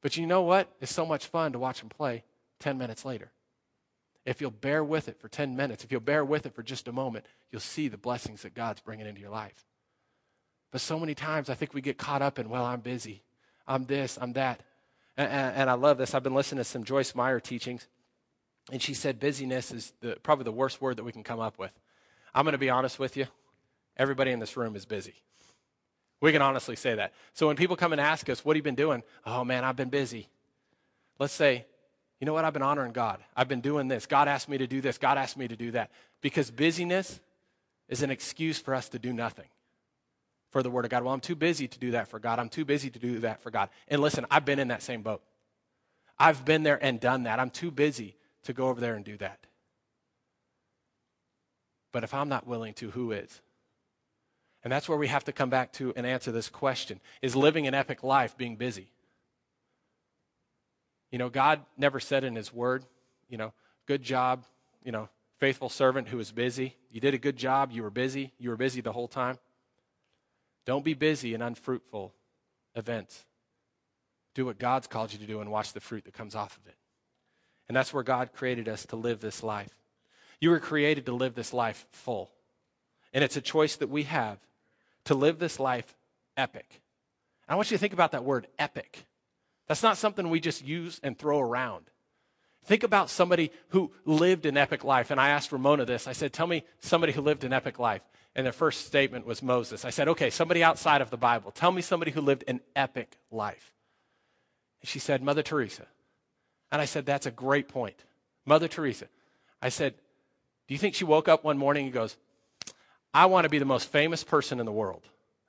but 0.02 0.18
you 0.18 0.26
know 0.26 0.42
what? 0.42 0.72
It's 0.80 0.94
so 0.94 1.06
much 1.06 1.28
fun 1.28 1.52
to 1.54 1.60
watch 1.60 1.80
them 1.80 1.90
play 1.90 2.24
10 2.60 2.78
minutes 2.78 3.06
later. 3.06 3.32
If 4.26 4.42
you'll 4.42 4.52
bear 4.52 4.84
with 4.84 5.08
it 5.08 5.20
for 5.20 5.28
10 5.28 5.56
minutes, 5.56 5.84
if 5.84 5.92
you'll 5.92 6.02
bear 6.02 6.24
with 6.24 6.46
it 6.46 6.54
for 6.54 6.64
just 6.64 6.88
a 6.88 6.92
moment, 6.92 7.26
you'll 7.52 7.62
see 7.62 7.88
the 7.88 7.98
blessings 7.98 8.44
that 8.44 8.54
God's 8.54 8.82
bringing 8.82 9.08
into 9.08 9.22
your 9.22 9.30
life. 9.30 9.66
But 10.72 10.82
so 10.82 11.00
many 11.00 11.16
times 11.16 11.50
I 11.50 11.56
think 11.56 11.74
we 11.74 11.82
get 11.82 11.98
caught 11.98 12.22
up 12.22 12.38
in, 12.38 12.50
well, 12.50 12.66
I'm 12.66 12.82
busy. 12.82 13.24
I'm 13.68 13.86
this, 13.86 14.18
I'm 14.22 14.34
that. 14.34 14.62
And, 15.18 15.32
and, 15.32 15.56
and 15.56 15.70
I 15.70 15.74
love 15.74 15.98
this. 15.98 16.14
I've 16.14 16.24
been 16.24 16.36
listening 16.36 16.60
to 16.60 16.64
some 16.64 16.84
Joyce 16.84 17.16
Meyer 17.16 17.40
teachings, 17.40 17.88
and 18.72 18.82
she 18.82 18.94
said 18.94 19.20
busyness 19.20 19.72
is 19.72 19.94
the, 20.02 20.18
probably 20.22 20.46
the 20.46 20.52
worst 20.52 20.82
word 20.82 20.98
that 20.98 21.04
we 21.04 21.12
can 21.12 21.24
come 21.24 21.40
up 21.40 21.58
with. 21.58 21.72
I'm 22.34 22.46
going 22.46 22.54
to 22.54 22.60
be 22.60 22.70
honest 22.70 23.00
with 23.00 23.18
you. 23.18 23.26
Everybody 23.98 24.32
in 24.32 24.40
this 24.40 24.56
room 24.56 24.76
is 24.76 24.86
busy. 24.86 25.16
We 26.22 26.32
can 26.32 26.42
honestly 26.42 26.76
say 26.76 26.96
that. 26.96 27.14
So 27.34 27.48
when 27.48 27.56
people 27.56 27.76
come 27.76 27.92
and 27.92 28.02
ask 28.02 28.30
us, 28.30 28.44
What 28.44 28.56
have 28.56 28.58
you 28.58 28.64
been 28.64 28.76
doing? 28.76 29.04
Oh, 29.26 29.44
man, 29.44 29.64
I've 29.64 29.76
been 29.76 29.90
busy. 29.90 30.28
Let's 31.18 31.34
say, 31.34 31.66
You 32.20 32.26
know 32.26 32.34
what? 32.34 32.46
I've 32.46 32.54
been 32.54 32.62
honoring 32.62 32.92
God. 32.92 33.20
I've 33.36 33.48
been 33.48 33.62
doing 33.62 33.88
this. 33.88 34.06
God 34.06 34.28
asked 34.28 34.50
me 34.50 34.58
to 34.58 34.68
do 34.68 34.82
this. 34.82 34.98
God 34.98 35.18
asked 35.18 35.38
me 35.38 35.48
to 35.48 35.56
do 35.56 35.72
that. 35.72 35.92
Because 36.22 36.52
busyness 36.52 37.20
is 37.88 38.04
an 38.04 38.12
excuse 38.12 38.60
for 38.60 38.76
us 38.76 38.90
to 38.90 39.00
do 39.00 39.14
nothing 39.14 39.48
for 40.52 40.64
the 40.64 40.70
Word 40.70 40.86
of 40.86 40.92
God. 40.92 41.04
Well, 41.04 41.14
I'm 41.14 41.20
too 41.20 41.36
busy 41.36 41.68
to 41.68 41.80
do 41.80 41.92
that 41.92 42.08
for 42.08 42.20
God. 42.20 42.40
I'm 42.40 42.50
too 42.50 42.66
busy 42.66 42.90
to 42.90 43.00
do 43.00 43.20
that 43.20 43.42
for 43.42 43.52
God. 43.52 43.70
And 43.88 44.02
listen, 44.02 44.26
I've 44.30 44.46
been 44.46 44.60
in 44.60 44.70
that 44.70 44.84
same 44.84 45.02
boat. 45.02 45.22
I've 46.18 46.44
been 46.44 46.64
there 46.64 46.84
and 46.84 47.00
done 47.00 47.24
that. 47.24 47.40
I'm 47.40 47.50
too 47.50 47.72
busy 47.72 48.16
to 48.44 48.54
go 48.54 48.68
over 48.68 48.82
there 48.82 48.96
and 48.96 49.06
do 49.06 49.18
that. 49.18 49.40
But 51.92 52.04
if 52.04 52.14
I'm 52.14 52.30
not 52.30 52.46
willing 52.46 52.74
to, 52.76 52.92
who 52.92 53.12
is? 53.12 53.42
And 54.64 54.72
that's 54.74 54.90
where 54.90 54.98
we 54.98 55.08
have 55.08 55.24
to 55.26 55.32
come 55.32 55.50
back 55.50 55.72
to 55.74 55.94
and 55.96 56.06
answer 56.06 56.32
this 56.32 56.50
question 56.50 57.00
Is 57.22 57.36
living 57.36 57.68
an 57.68 57.74
epic 57.74 58.04
life 58.04 58.38
being 58.38 58.56
busy? 58.56 58.88
You 61.12 61.18
know, 61.18 61.30
God 61.30 61.62
never 61.78 62.00
said 62.00 62.24
in 62.24 62.36
His 62.36 62.54
Word, 62.54 62.86
you 63.30 63.38
know, 63.38 63.54
good 63.88 64.04
job, 64.04 64.44
you 64.84 64.92
know, 64.92 65.10
faithful 65.40 65.70
servant 65.70 66.10
who 66.10 66.20
is 66.20 66.32
busy. 66.32 66.76
You 66.92 67.02
did 67.02 67.14
a 67.14 67.18
good 67.18 67.38
job. 67.38 67.72
You 67.72 67.84
were 67.84 67.90
busy. 67.90 68.34
You 68.38 68.50
were 68.50 68.58
busy 68.58 68.82
the 68.82 68.92
whole 68.92 69.08
time. 69.08 69.40
Don't 70.66 70.86
be 70.86 70.94
busy 70.94 71.34
in 71.34 71.42
unfruitful 71.42 72.14
events. 72.76 73.26
Do 74.36 74.46
what 74.46 74.60
God's 74.60 74.88
called 74.88 75.12
you 75.14 75.20
to 75.20 75.26
do 75.26 75.42
and 75.42 75.50
watch 75.50 75.74
the 75.74 75.80
fruit 75.80 76.06
that 76.06 76.14
comes 76.14 76.36
off 76.36 76.58
of 76.58 76.68
it. 76.68 76.76
And 77.68 77.76
that's 77.76 77.94
where 77.94 78.04
God 78.04 78.34
created 78.34 78.68
us 78.68 78.86
to 78.88 78.96
live 78.96 79.20
this 79.20 79.42
life. 79.42 79.74
You 80.40 80.52
were 80.52 80.60
created 80.60 81.06
to 81.08 81.14
live 81.14 81.36
this 81.36 81.54
life 81.54 81.86
full. 81.92 82.32
And 83.14 83.24
it's 83.24 83.38
a 83.38 83.42
choice 83.42 83.76
that 83.78 83.90
we 83.90 84.04
have 84.04 84.38
to 85.06 85.14
live 85.14 85.40
this 85.40 85.60
life 85.60 85.96
epic. 86.38 86.82
I 87.48 87.56
want 87.56 87.72
you 87.72 87.78
to 87.78 87.82
think 87.82 87.94
about 87.94 88.12
that 88.12 88.24
word 88.24 88.48
epic. 88.60 89.06
That's 89.68 89.84
not 89.84 89.98
something 89.98 90.30
we 90.30 90.40
just 90.40 90.66
use 90.66 91.00
and 91.04 91.18
throw 91.18 91.40
around. 91.40 91.86
Think 92.66 92.84
about 92.84 93.10
somebody 93.10 93.52
who 93.70 93.92
lived 94.06 94.46
an 94.46 94.58
epic 94.58 94.84
life. 94.84 95.12
And 95.12 95.20
I 95.20 95.30
asked 95.30 95.52
Ramona 95.52 95.86
this. 95.86 96.08
I 96.08 96.12
said, 96.12 96.34
Tell 96.34 96.48
me 96.48 96.64
somebody 96.80 97.14
who 97.14 97.22
lived 97.22 97.44
an 97.44 97.54
epic 97.54 97.80
life. 97.80 98.02
And 98.36 98.46
their 98.46 98.54
first 98.54 98.86
statement 98.86 99.26
was 99.26 99.42
Moses. 99.42 99.86
I 99.86 99.90
said, 99.90 100.08
Okay, 100.08 100.30
somebody 100.30 100.64
outside 100.64 101.02
of 101.02 101.10
the 101.10 101.18
Bible. 101.18 101.52
Tell 101.52 101.72
me 101.72 101.82
somebody 101.82 102.12
who 102.12 102.22
lived 102.22 102.44
an 102.48 102.62
epic 102.76 103.18
life. 103.32 103.74
And 104.82 104.90
she 104.90 105.00
said, 105.00 105.24
Mother 105.24 105.42
Teresa. 105.42 105.88
And 106.72 106.82
I 106.82 106.86
said, 106.86 107.06
That's 107.06 107.26
a 107.26 107.32
great 107.32 107.68
point. 107.68 108.04
Mother 108.46 108.68
Teresa. 108.68 109.08
I 109.62 109.70
said, 109.70 109.96
Do 110.68 110.74
you 110.74 110.78
think 110.78 110.96
she 110.96 111.06
woke 111.06 111.28
up 111.28 111.44
one 111.44 111.58
morning 111.58 111.86
and 111.86 111.94
goes, 111.94 112.18
I 113.14 113.26
want 113.26 113.46
to 113.46 113.50
be 113.50 113.60
the 113.60 113.66
most 113.66 113.90
famous 113.90 114.24
person 114.24 114.60
in 114.60 114.66
the 114.66 114.72
world? 114.72 115.04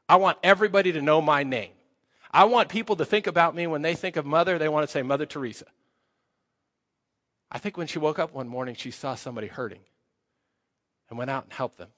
I 0.09 0.17
want 0.17 0.39
everybody 0.43 0.93
to 0.93 1.03
know 1.03 1.21
my 1.21 1.43
name. 1.43 1.73
I 2.33 2.45
want 2.45 2.69
people 2.69 2.97
to 2.97 3.05
think 3.05 3.27
about 3.27 3.55
me 3.55 3.67
when 3.67 3.83
they 3.83 3.95
think 3.95 4.17
of 4.17 4.25
mother, 4.25 4.59
they 4.59 4.69
want 4.69 4.87
to 4.87 4.93
say 4.93 5.03
Mother 5.03 5.27
Teresa. 5.27 5.67
I 7.51 7.59
think 7.59 7.77
when 7.77 7.89
she 7.89 7.99
woke 7.99 8.19
up 8.19 8.33
one 8.33 8.49
morning, 8.49 8.77
she 8.77 8.93
saw 8.93 9.17
somebody 9.17 9.49
hurting 9.49 9.81
and 11.09 11.19
went 11.19 11.31
out 11.31 11.45
and 11.45 11.53
helped 11.53 11.79
them. 11.79 11.89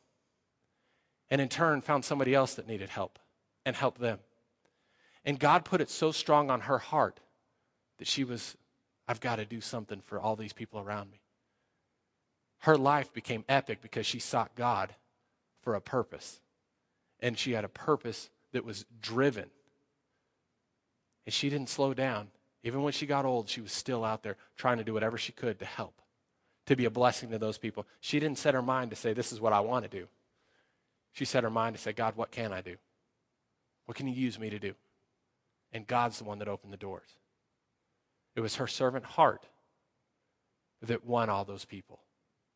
And 1.30 1.40
in 1.40 1.48
turn, 1.48 1.82
found 1.82 2.04
somebody 2.04 2.34
else 2.34 2.54
that 2.54 2.66
needed 2.66 2.88
help 2.88 3.18
and 3.64 3.76
helped 3.76 4.00
them. 4.00 4.18
And 5.24 5.38
God 5.38 5.64
put 5.64 5.80
it 5.80 5.90
so 5.90 6.12
strong 6.12 6.50
on 6.50 6.62
her 6.62 6.78
heart 6.78 7.20
that 7.98 8.08
she 8.08 8.24
was, 8.24 8.56
I've 9.06 9.20
got 9.20 9.36
to 9.36 9.44
do 9.44 9.60
something 9.60 10.00
for 10.00 10.18
all 10.18 10.34
these 10.34 10.52
people 10.52 10.80
around 10.80 11.10
me. 11.10 11.20
Her 12.60 12.76
life 12.76 13.12
became 13.12 13.44
epic 13.48 13.80
because 13.82 14.06
she 14.06 14.18
sought 14.18 14.54
God 14.54 14.94
for 15.62 15.74
a 15.74 15.80
purpose. 15.80 16.40
And 17.20 17.38
she 17.38 17.52
had 17.52 17.64
a 17.64 17.68
purpose 17.68 18.30
that 18.52 18.64
was 18.64 18.84
driven. 19.00 19.48
And 21.24 21.32
she 21.32 21.48
didn't 21.48 21.68
slow 21.68 21.94
down. 21.94 22.28
Even 22.64 22.82
when 22.82 22.92
she 22.92 23.06
got 23.06 23.24
old, 23.24 23.48
she 23.48 23.60
was 23.60 23.72
still 23.72 24.04
out 24.04 24.22
there 24.22 24.36
trying 24.56 24.78
to 24.78 24.84
do 24.84 24.92
whatever 24.92 25.18
she 25.18 25.32
could 25.32 25.58
to 25.58 25.64
help, 25.64 26.00
to 26.66 26.76
be 26.76 26.84
a 26.84 26.90
blessing 26.90 27.30
to 27.30 27.38
those 27.38 27.58
people. 27.58 27.86
She 28.00 28.20
didn't 28.20 28.38
set 28.38 28.54
her 28.54 28.62
mind 28.62 28.90
to 28.90 28.96
say, 28.96 29.12
This 29.12 29.32
is 29.32 29.40
what 29.40 29.52
I 29.52 29.60
want 29.60 29.84
to 29.84 29.88
do. 29.88 30.06
She 31.12 31.24
set 31.24 31.44
her 31.44 31.50
mind 31.50 31.76
to 31.76 31.82
say, 31.82 31.92
God, 31.92 32.16
what 32.16 32.30
can 32.30 32.52
I 32.52 32.60
do? 32.60 32.76
What 33.86 33.96
can 33.96 34.06
you 34.06 34.14
use 34.14 34.38
me 34.38 34.50
to 34.50 34.58
do? 34.58 34.74
And 35.72 35.86
God's 35.86 36.18
the 36.18 36.24
one 36.24 36.38
that 36.38 36.48
opened 36.48 36.72
the 36.72 36.78
doors. 36.78 37.08
It 38.34 38.40
was 38.40 38.56
her 38.56 38.66
servant 38.66 39.04
heart 39.04 39.46
that 40.82 41.04
won 41.04 41.28
all 41.28 41.44
those 41.44 41.64
people, 41.64 42.00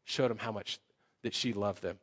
showed 0.04 0.30
them 0.30 0.38
how 0.38 0.52
much 0.52 0.78
that 1.22 1.34
she 1.34 1.52
loved 1.52 1.82
them. 1.82 1.98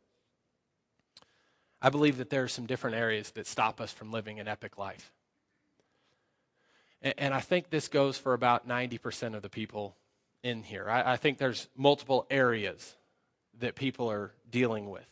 I 1.85 1.89
believe 1.89 2.17
that 2.17 2.29
there 2.29 2.43
are 2.43 2.47
some 2.47 2.65
different 2.65 2.95
areas 2.95 3.31
that 3.31 3.45
stop 3.45 3.81
us 3.81 3.91
from 3.91 4.09
living 4.09 4.39
an 4.39 4.47
epic 4.47 4.77
life. 4.77 5.11
And, 7.01 7.13
and 7.17 7.33
I 7.33 7.41
think 7.41 7.69
this 7.69 7.89
goes 7.89 8.17
for 8.17 8.33
about 8.33 8.65
90% 8.65 9.35
of 9.35 9.41
the 9.41 9.49
people 9.49 9.97
in 10.43 10.63
here. 10.63 10.89
I, 10.89 11.13
I 11.13 11.17
think 11.17 11.37
there's 11.37 11.67
multiple 11.75 12.25
areas 12.31 12.95
that 13.59 13.75
people 13.75 14.09
are 14.09 14.31
dealing 14.49 14.89
with. 14.89 15.05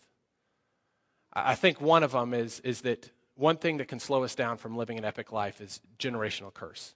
I 1.33 1.55
think 1.55 1.81
one 1.81 2.03
of 2.03 2.13
them 2.13 2.33
is, 2.33 2.61
is 2.61 2.81
that 2.81 3.09
one 3.35 3.57
thing 3.57 3.77
that 3.77 3.89
can 3.89 3.99
slow 3.99 4.23
us 4.23 4.33
down 4.33 4.57
from 4.57 4.77
living 4.77 4.97
an 4.97 5.05
epic 5.05 5.33
life 5.33 5.59
is 5.59 5.81
generational 5.99 6.53
curse. 6.53 6.95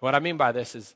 What 0.00 0.14
I 0.14 0.18
mean 0.18 0.36
by 0.36 0.52
this 0.52 0.74
is 0.74 0.94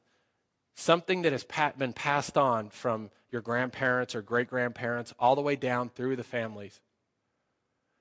something 0.74 1.22
that 1.22 1.32
has 1.32 1.44
been 1.78 1.94
passed 1.94 2.36
on 2.36 2.68
from 2.68 3.10
your 3.30 3.40
grandparents 3.40 4.14
or 4.14 4.20
great 4.20 4.48
grandparents 4.48 5.14
all 5.18 5.34
the 5.34 5.42
way 5.42 5.56
down 5.56 5.88
through 5.88 6.16
the 6.16 6.24
families 6.24 6.80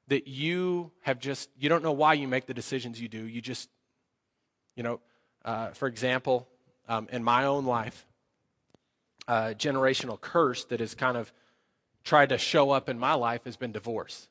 that 0.08 0.28
you 0.28 0.92
have 1.02 1.20
just, 1.20 1.50
you 1.58 1.70
don't 1.70 1.84
know 1.84 1.92
why 1.92 2.14
you 2.14 2.28
make 2.28 2.46
the 2.46 2.54
decisions 2.54 3.00
you 3.00 3.08
do. 3.08 3.26
You 3.26 3.42
just 3.42 3.70
you 4.78 4.84
know, 4.84 5.02
uh, 5.44 5.70
for 5.72 5.88
example, 5.88 6.48
um, 6.88 7.10
in 7.12 7.24
my 7.24 7.46
own 7.46 7.66
life, 7.66 8.06
a 9.28 9.56
generational 9.58 10.22
curse 10.22 10.64
that 10.66 10.80
has 10.80 10.96
kind 10.96 11.18
of 11.18 11.34
tried 12.06 12.30
to 12.30 12.38
show 12.38 12.72
up 12.72 12.88
in 12.88 12.98
my 12.98 13.16
life 13.16 13.44
has 13.44 13.58
been 13.58 13.74
divorce. 13.74 14.30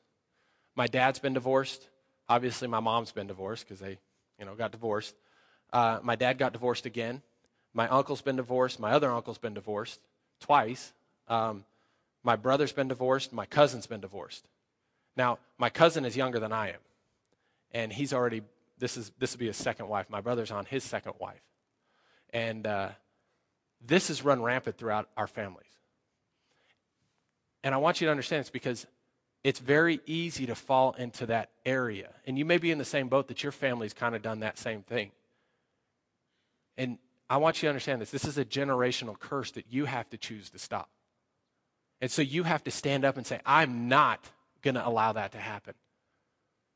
My 0.75 0.87
dad's 0.87 1.19
been 1.19 1.33
divorced. 1.33 1.87
Obviously, 2.29 2.67
my 2.67 2.79
mom's 2.79 3.11
been 3.11 3.27
divorced 3.27 3.67
because 3.67 3.79
they, 3.79 3.99
you 4.39 4.45
know, 4.45 4.55
got 4.55 4.71
divorced. 4.71 5.15
Uh, 5.71 5.99
my 6.01 6.15
dad 6.15 6.37
got 6.37 6.53
divorced 6.53 6.85
again. 6.85 7.21
My 7.73 7.87
uncle's 7.89 8.21
been 8.21 8.37
divorced. 8.37 8.79
My 8.79 8.91
other 8.91 9.11
uncle's 9.11 9.37
been 9.37 9.53
divorced 9.53 9.99
twice. 10.39 10.93
Um, 11.27 11.65
my 12.23 12.37
brother's 12.37 12.71
been 12.71 12.87
divorced. 12.87 13.33
My 13.33 13.45
cousin's 13.45 13.85
been 13.85 14.01
divorced. 14.01 14.47
Now, 15.17 15.39
my 15.57 15.69
cousin 15.69 16.05
is 16.05 16.15
younger 16.15 16.39
than 16.39 16.53
I 16.53 16.69
am, 16.69 16.79
and 17.71 17.91
he's 17.91 18.13
already 18.13 18.43
this 18.77 18.95
is 18.95 19.11
this 19.17 19.33
will 19.33 19.39
be 19.39 19.47
his 19.47 19.57
second 19.57 19.89
wife. 19.89 20.09
My 20.09 20.21
brother's 20.21 20.51
on 20.51 20.65
his 20.65 20.83
second 20.83 21.13
wife, 21.19 21.41
and 22.29 22.65
uh, 22.67 22.89
this 23.85 24.09
has 24.09 24.23
run 24.23 24.43
rampant 24.43 24.77
throughout 24.77 25.09
our 25.17 25.25
families. 25.25 25.65
And 27.63 27.73
I 27.73 27.79
want 27.79 27.99
you 27.99 28.05
to 28.05 28.11
understand 28.11 28.41
this 28.41 28.51
because 28.51 28.85
it's 29.43 29.59
very 29.59 29.99
easy 30.05 30.45
to 30.45 30.55
fall 30.55 30.93
into 30.93 31.25
that 31.25 31.49
area, 31.65 32.09
and 32.27 32.37
you 32.37 32.45
may 32.45 32.59
be 32.59 32.69
in 32.69 32.77
the 32.77 32.85
same 32.85 33.09
boat 33.09 33.27
that 33.29 33.41
your 33.41 33.51
family's 33.51 33.93
kind 33.93 34.15
of 34.15 34.21
done 34.21 34.41
that 34.41 34.59
same 34.59 34.83
thing. 34.83 35.11
And 36.77 36.99
I 37.27 37.37
want 37.37 37.57
you 37.57 37.61
to 37.67 37.69
understand 37.69 37.99
this. 37.99 38.11
This 38.11 38.25
is 38.25 38.37
a 38.37 38.45
generational 38.45 39.19
curse 39.19 39.49
that 39.51 39.65
you 39.71 39.85
have 39.85 40.07
to 40.11 40.17
choose 40.17 40.51
to 40.51 40.59
stop. 40.59 40.89
And 41.99 42.11
so 42.11 42.21
you 42.21 42.43
have 42.43 42.63
to 42.65 42.71
stand 42.71 43.03
up 43.03 43.17
and 43.17 43.25
say, 43.25 43.41
I'm 43.43 43.87
not 43.87 44.29
going 44.61 44.75
to 44.75 44.87
allow 44.87 45.13
that 45.13 45.31
to 45.33 45.37
happen. 45.37 45.73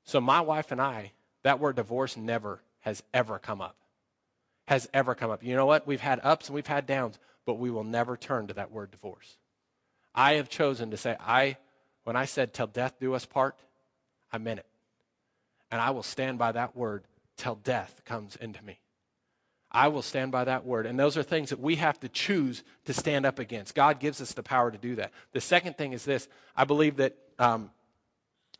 So 0.04 0.20
my 0.20 0.42
wife 0.42 0.72
and 0.72 0.82
I 0.82 1.12
that 1.44 1.60
word 1.60 1.76
divorce 1.76 2.18
never 2.18 2.62
has 2.82 3.04
ever 3.14 3.40
come 3.40 3.62
up. 3.62 3.76
Has 4.68 4.90
ever 4.94 5.16
come 5.16 5.32
up. 5.32 5.44
You 5.44 5.56
know 5.56 5.66
what? 5.66 5.88
We've 5.88 6.02
had 6.02 6.20
ups 6.24 6.48
and 6.48 6.56
we've 6.56 6.68
had 6.68 6.86
downs, 6.86 7.18
but 7.46 7.56
we 7.56 7.72
will 7.72 7.84
never 7.84 8.16
turn 8.16 8.48
to 8.48 8.54
that 8.56 8.72
word 8.72 8.92
divorce. 8.92 9.38
I 10.14 10.34
have 10.34 10.50
chosen 10.50 10.92
to 10.92 10.98
say, 10.98 11.16
I, 11.20 11.58
when 12.04 12.16
I 12.16 12.26
said, 12.26 12.54
till 12.54 12.68
death 12.68 13.00
do 13.00 13.14
us 13.14 13.26
part, 13.26 13.56
I 14.32 14.38
meant 14.38 14.60
it. 14.60 14.66
And 15.72 15.82
I 15.82 15.92
will 15.92 16.04
stand 16.04 16.38
by 16.38 16.52
that 16.52 16.76
word 16.76 17.06
till 17.38 17.56
death 17.56 18.02
comes 18.06 18.36
into 18.36 18.64
me. 18.64 18.80
I 19.72 19.88
will 19.88 20.02
stand 20.02 20.32
by 20.32 20.44
that 20.44 20.66
word. 20.66 20.86
And 20.86 21.00
those 21.00 21.18
are 21.18 21.24
things 21.24 21.50
that 21.50 21.60
we 21.60 21.78
have 21.78 22.00
to 22.02 22.10
choose 22.10 22.64
to 22.86 22.94
stand 22.94 23.26
up 23.26 23.40
against. 23.40 23.74
God 23.74 24.00
gives 24.00 24.22
us 24.22 24.34
the 24.34 24.44
power 24.44 24.70
to 24.70 24.78
do 24.78 24.96
that. 24.96 25.12
The 25.32 25.42
second 25.42 25.78
thing 25.78 25.94
is 25.94 26.04
this 26.04 26.28
I 26.56 26.66
believe 26.66 26.98
that 26.98 27.16
um, 27.40 27.72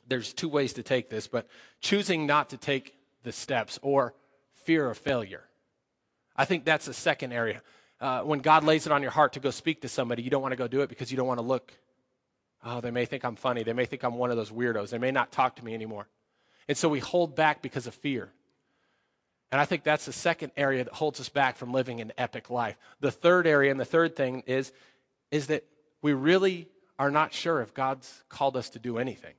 there's 0.08 0.34
two 0.34 0.50
ways 0.50 0.74
to 0.74 0.84
take 0.84 1.10
this, 1.10 1.28
but 1.28 1.48
choosing 1.82 2.26
not 2.26 2.50
to 2.52 2.58
take 2.58 2.96
the 3.24 3.32
steps 3.32 3.78
or 3.82 4.14
fear 4.64 4.90
of 4.90 4.98
failure. 4.98 5.44
I 6.36 6.46
think 6.46 6.66
that's 6.66 6.86
the 6.86 6.94
second 6.94 7.34
area. 7.34 7.62
Uh, 8.00 8.22
when 8.22 8.40
God 8.40 8.64
lays 8.64 8.86
it 8.86 8.92
on 8.92 9.02
your 9.02 9.12
heart 9.12 9.34
to 9.34 9.40
go 9.40 9.52
speak 9.52 9.82
to 9.82 9.90
somebody, 9.90 10.24
you 10.24 10.30
don't 10.30 10.42
want 10.42 10.54
to 10.54 10.58
go 10.58 10.68
do 10.68 10.82
it 10.82 10.90
because 10.90 11.12
you 11.12 11.18
don't 11.18 11.28
want 11.28 11.40
to 11.40 11.46
look. 11.46 11.74
Oh, 12.64 12.82
they 12.82 12.90
may 12.90 13.06
think 13.06 13.26
I'm 13.26 13.36
funny. 13.36 13.64
They 13.64 13.74
may 13.74 13.86
think 13.86 14.04
I'm 14.04 14.16
one 14.16 14.32
of 14.32 14.38
those 14.38 14.50
weirdos. 14.50 14.90
They 14.90 14.98
may 14.98 15.12
not 15.12 15.32
talk 15.32 15.58
to 15.58 15.66
me 15.66 15.74
anymore. 15.74 16.08
And 16.68 16.78
so 16.78 16.90
we 16.90 17.00
hold 17.00 17.36
back 17.36 17.62
because 17.62 17.86
of 17.86 17.94
fear. 17.94 18.32
And 19.52 19.60
I 19.60 19.66
think 19.66 19.84
that's 19.84 20.06
the 20.06 20.14
second 20.14 20.54
area 20.56 20.84
that 20.84 20.94
holds 20.94 21.20
us 21.20 21.28
back 21.28 21.58
from 21.58 21.74
living 21.74 22.00
an 22.00 22.14
epic 22.18 22.50
life. 22.50 22.78
The 23.02 23.12
third 23.12 23.46
area 23.46 23.70
and 23.70 23.80
the 23.80 23.86
third 23.86 24.16
thing 24.16 24.44
is, 24.48 24.72
is 25.30 25.48
that 25.48 25.66
we 26.02 26.14
really 26.14 26.70
are 26.98 27.12
not 27.12 27.34
sure 27.34 27.62
if 27.62 27.74
God's 27.74 28.24
called 28.30 28.56
us 28.56 28.70
to 28.72 28.80
do 28.80 28.98
anything. 28.98 29.34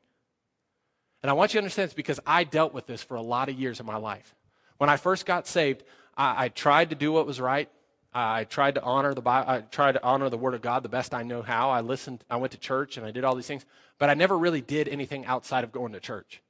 And 1.22 1.30
I 1.30 1.32
want 1.32 1.54
you 1.54 1.60
to 1.60 1.64
understand 1.64 1.88
this 1.88 1.94
because 1.94 2.20
I 2.26 2.44
dealt 2.44 2.74
with 2.74 2.86
this 2.86 3.02
for 3.02 3.14
a 3.14 3.22
lot 3.22 3.48
of 3.48 3.58
years 3.58 3.80
of 3.80 3.86
my 3.86 3.96
life. 3.96 4.34
When 4.78 4.90
I 4.90 4.96
first 4.96 5.24
got 5.24 5.46
saved, 5.46 5.82
I, 6.16 6.44
I 6.44 6.48
tried 6.48 6.90
to 6.90 6.96
do 6.96 7.12
what 7.12 7.26
was 7.26 7.40
right. 7.40 7.70
I 8.12 8.44
tried 8.44 8.74
to 8.74 8.82
honor 8.82 9.14
the 9.14 9.22
I 9.26 9.62
tried 9.70 9.92
to 9.92 10.04
honor 10.04 10.28
the 10.28 10.36
Word 10.36 10.52
of 10.52 10.60
God 10.60 10.82
the 10.82 10.90
best 10.90 11.14
I 11.14 11.22
know 11.22 11.40
how. 11.40 11.70
I 11.70 11.80
listened. 11.80 12.24
I 12.28 12.36
went 12.36 12.52
to 12.52 12.58
church 12.58 12.98
and 12.98 13.06
I 13.06 13.10
did 13.10 13.24
all 13.24 13.34
these 13.34 13.46
things, 13.46 13.64
but 13.98 14.10
I 14.10 14.14
never 14.14 14.36
really 14.36 14.60
did 14.60 14.86
anything 14.88 15.24
outside 15.24 15.64
of 15.64 15.72
going 15.72 15.92
to 15.92 16.00
church 16.00 16.42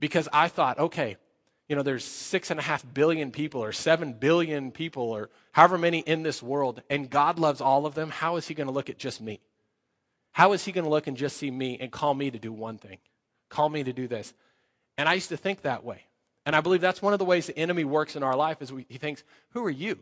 because 0.00 0.28
I 0.32 0.48
thought, 0.48 0.78
okay, 0.78 1.16
you 1.68 1.76
know, 1.76 1.82
there's 1.82 2.04
six 2.04 2.50
and 2.50 2.60
a 2.60 2.62
half 2.62 2.84
billion 2.92 3.30
people 3.30 3.62
or 3.62 3.72
seven 3.72 4.12
billion 4.12 4.70
people 4.70 5.04
or 5.04 5.30
however 5.52 5.78
many 5.78 6.00
in 6.00 6.22
this 6.22 6.42
world, 6.42 6.82
and 6.90 7.08
God 7.08 7.38
loves 7.38 7.60
all 7.60 7.86
of 7.86 7.94
them. 7.94 8.10
How 8.10 8.36
is 8.36 8.46
He 8.46 8.54
going 8.54 8.66
to 8.66 8.72
look 8.72 8.90
at 8.90 8.98
just 8.98 9.20
me? 9.20 9.40
How 10.32 10.52
is 10.52 10.64
He 10.64 10.72
going 10.72 10.84
to 10.84 10.90
look 10.90 11.06
and 11.06 11.16
just 11.16 11.36
see 11.36 11.50
me 11.50 11.78
and 11.80 11.90
call 11.90 12.12
me 12.12 12.30
to 12.30 12.38
do 12.38 12.52
one 12.52 12.76
thing? 12.76 12.98
Call 13.48 13.68
me 13.68 13.82
to 13.84 13.92
do 13.92 14.06
this. 14.06 14.34
And 14.98 15.08
I 15.08 15.14
used 15.14 15.30
to 15.30 15.36
think 15.36 15.62
that 15.62 15.84
way. 15.84 16.02
And 16.46 16.54
I 16.54 16.60
believe 16.60 16.82
that's 16.82 17.00
one 17.00 17.14
of 17.14 17.18
the 17.18 17.24
ways 17.24 17.46
the 17.46 17.58
enemy 17.58 17.84
works 17.84 18.16
in 18.16 18.22
our 18.22 18.36
life 18.36 18.60
is 18.60 18.70
we, 18.70 18.84
he 18.88 18.98
thinks, 18.98 19.24
who 19.50 19.64
are 19.64 19.70
you? 19.70 19.98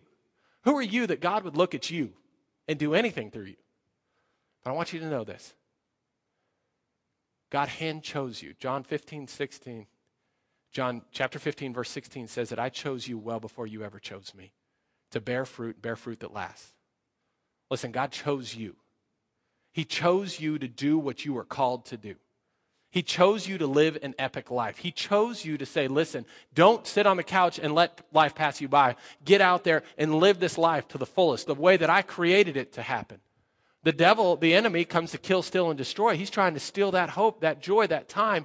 Who 0.65 0.77
are 0.77 0.83
you 0.83 1.07
that 1.07 1.21
God 1.21 1.45
would 1.45 1.57
look 1.57 1.75
at 1.75 1.91
you 1.91 2.13
and 2.67 2.79
do 2.79 2.95
anything 2.95 3.31
through 3.31 3.45
you? 3.45 3.57
But 4.65 4.71
I 4.71 4.75
want 4.75 4.93
you 4.93 4.99
to 5.01 5.09
know 5.09 5.23
this. 5.23 5.55
God 7.51 7.69
hand 7.69 8.03
chose 8.03 8.43
you. 8.43 8.55
John 8.59 8.83
15, 8.83 9.29
16 9.29 9.87
John 10.73 11.03
chapter 11.13 11.39
15, 11.39 11.75
verse 11.75 11.91
16 11.91 12.29
says 12.29 12.49
that 12.49 12.59
I 12.59 12.71
chose 12.71 13.07
you 13.07 13.19
well 13.19 13.41
before 13.41 13.67
you 13.67 13.85
ever 13.85 13.99
chose 13.99 14.33
me 14.35 14.53
to 15.11 15.21
bear 15.21 15.45
fruit, 15.45 15.81
bear 15.81 15.97
fruit 15.97 16.21
that 16.21 16.33
lasts. 16.33 16.73
Listen, 17.71 17.93
God 17.93 18.11
chose 18.11 18.55
you. 18.55 18.75
He 19.73 19.85
chose 19.85 20.41
you 20.41 20.59
to 20.59 20.69
do 20.69 20.99
what 20.99 21.25
you 21.25 21.35
were 21.35 21.45
called 21.45 21.87
to 21.87 21.97
do. 21.97 22.15
He 22.91 23.03
chose 23.03 23.49
you 23.49 23.57
to 23.59 23.67
live 23.67 23.99
an 24.03 24.15
epic 24.19 24.51
life. 24.51 24.79
He 24.79 24.91
chose 24.91 25.45
you 25.47 25.57
to 25.57 25.65
say, 25.65 25.89
listen, 25.89 26.27
don't 26.55 26.87
sit 26.87 27.07
on 27.07 27.17
the 27.17 27.23
couch 27.23 27.59
and 27.59 27.75
let 27.75 28.03
life 28.13 28.35
pass 28.35 28.61
you 28.61 28.69
by. 28.69 28.97
Get 29.25 29.41
out 29.41 29.65
there 29.65 29.83
and 29.97 30.17
live 30.17 30.41
this 30.41 30.59
life 30.59 30.89
to 30.89 30.99
the 30.99 31.07
fullest, 31.07 31.47
the 31.47 31.55
way 31.55 31.79
that 31.79 31.89
I 31.89 32.03
created 32.03 32.57
it 32.57 32.75
to 32.75 32.83
happen. 32.83 33.21
The 33.83 33.93
devil, 33.93 34.37
the 34.37 34.55
enemy, 34.55 34.85
comes 34.85 35.11
to 35.13 35.19
kill, 35.19 35.43
steal, 35.43 35.71
and 35.71 35.79
destroy. 35.79 36.17
He's 36.17 36.31
trying 36.31 36.55
to 36.55 36.61
steal 36.61 36.91
that 36.91 37.11
hope, 37.11 37.41
that 37.41 37.63
joy, 37.63 37.87
that 37.87 38.09
time 38.09 38.45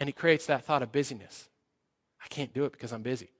and 0.00 0.08
he 0.08 0.12
creates 0.12 0.46
that 0.46 0.64
thought 0.64 0.82
of 0.82 0.92
busyness. 0.92 1.48
I 2.22 2.28
can't 2.28 2.52
do 2.52 2.64
it 2.64 2.72
because 2.72 2.92
I'm 2.92 3.02
busy. 3.02 3.30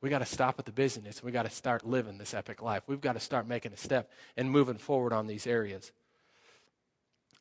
We 0.00 0.08
got 0.08 0.20
to 0.20 0.26
stop 0.26 0.56
with 0.56 0.66
the 0.66 0.72
busyness. 0.72 1.22
We 1.22 1.30
got 1.30 1.42
to 1.42 1.50
start 1.50 1.86
living 1.86 2.18
this 2.18 2.32
epic 2.32 2.62
life. 2.62 2.82
We've 2.86 3.00
got 3.00 3.14
to 3.14 3.20
start 3.20 3.46
making 3.46 3.72
a 3.72 3.76
step 3.76 4.10
and 4.36 4.50
moving 4.50 4.78
forward 4.78 5.12
on 5.12 5.26
these 5.26 5.46
areas. 5.46 5.92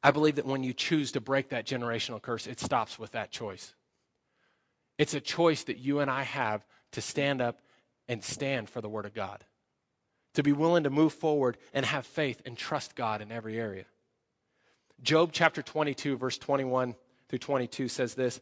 I 0.04 0.12
believe 0.12 0.36
that 0.36 0.46
when 0.46 0.64
you 0.64 0.74
choose 0.74 1.12
to 1.14 1.22
break 1.22 1.50
that 1.50 1.66
generational 1.66 2.22
curse, 2.22 2.48
it 2.48 2.60
stops 2.60 3.00
with 3.00 3.12
that 3.12 3.32
choice. 3.32 3.74
It's 4.98 5.14
a 5.14 5.22
choice 5.22 5.64
that 5.64 5.78
you 5.78 6.00
and 6.00 6.12
I 6.12 6.24
have 6.24 6.66
to 6.92 7.02
stand 7.02 7.42
up 7.42 7.60
and 8.08 8.24
stand 8.24 8.70
for 8.70 8.82
the 8.82 8.90
Word 8.90 9.06
of 9.06 9.14
God, 9.14 9.46
to 10.34 10.44
be 10.44 10.52
willing 10.52 10.84
to 10.84 10.90
move 10.90 11.14
forward 11.14 11.58
and 11.74 11.86
have 11.86 12.06
faith 12.06 12.42
and 12.46 12.58
trust 12.58 12.96
God 12.96 13.22
in 13.22 13.32
every 13.32 13.58
area. 13.58 13.86
Job 15.02 15.30
chapter 15.32 15.62
22, 15.62 16.18
verse 16.18 16.38
21 16.38 16.96
through 17.30 17.40
22 17.40 17.88
says 17.88 18.16
this 18.16 18.42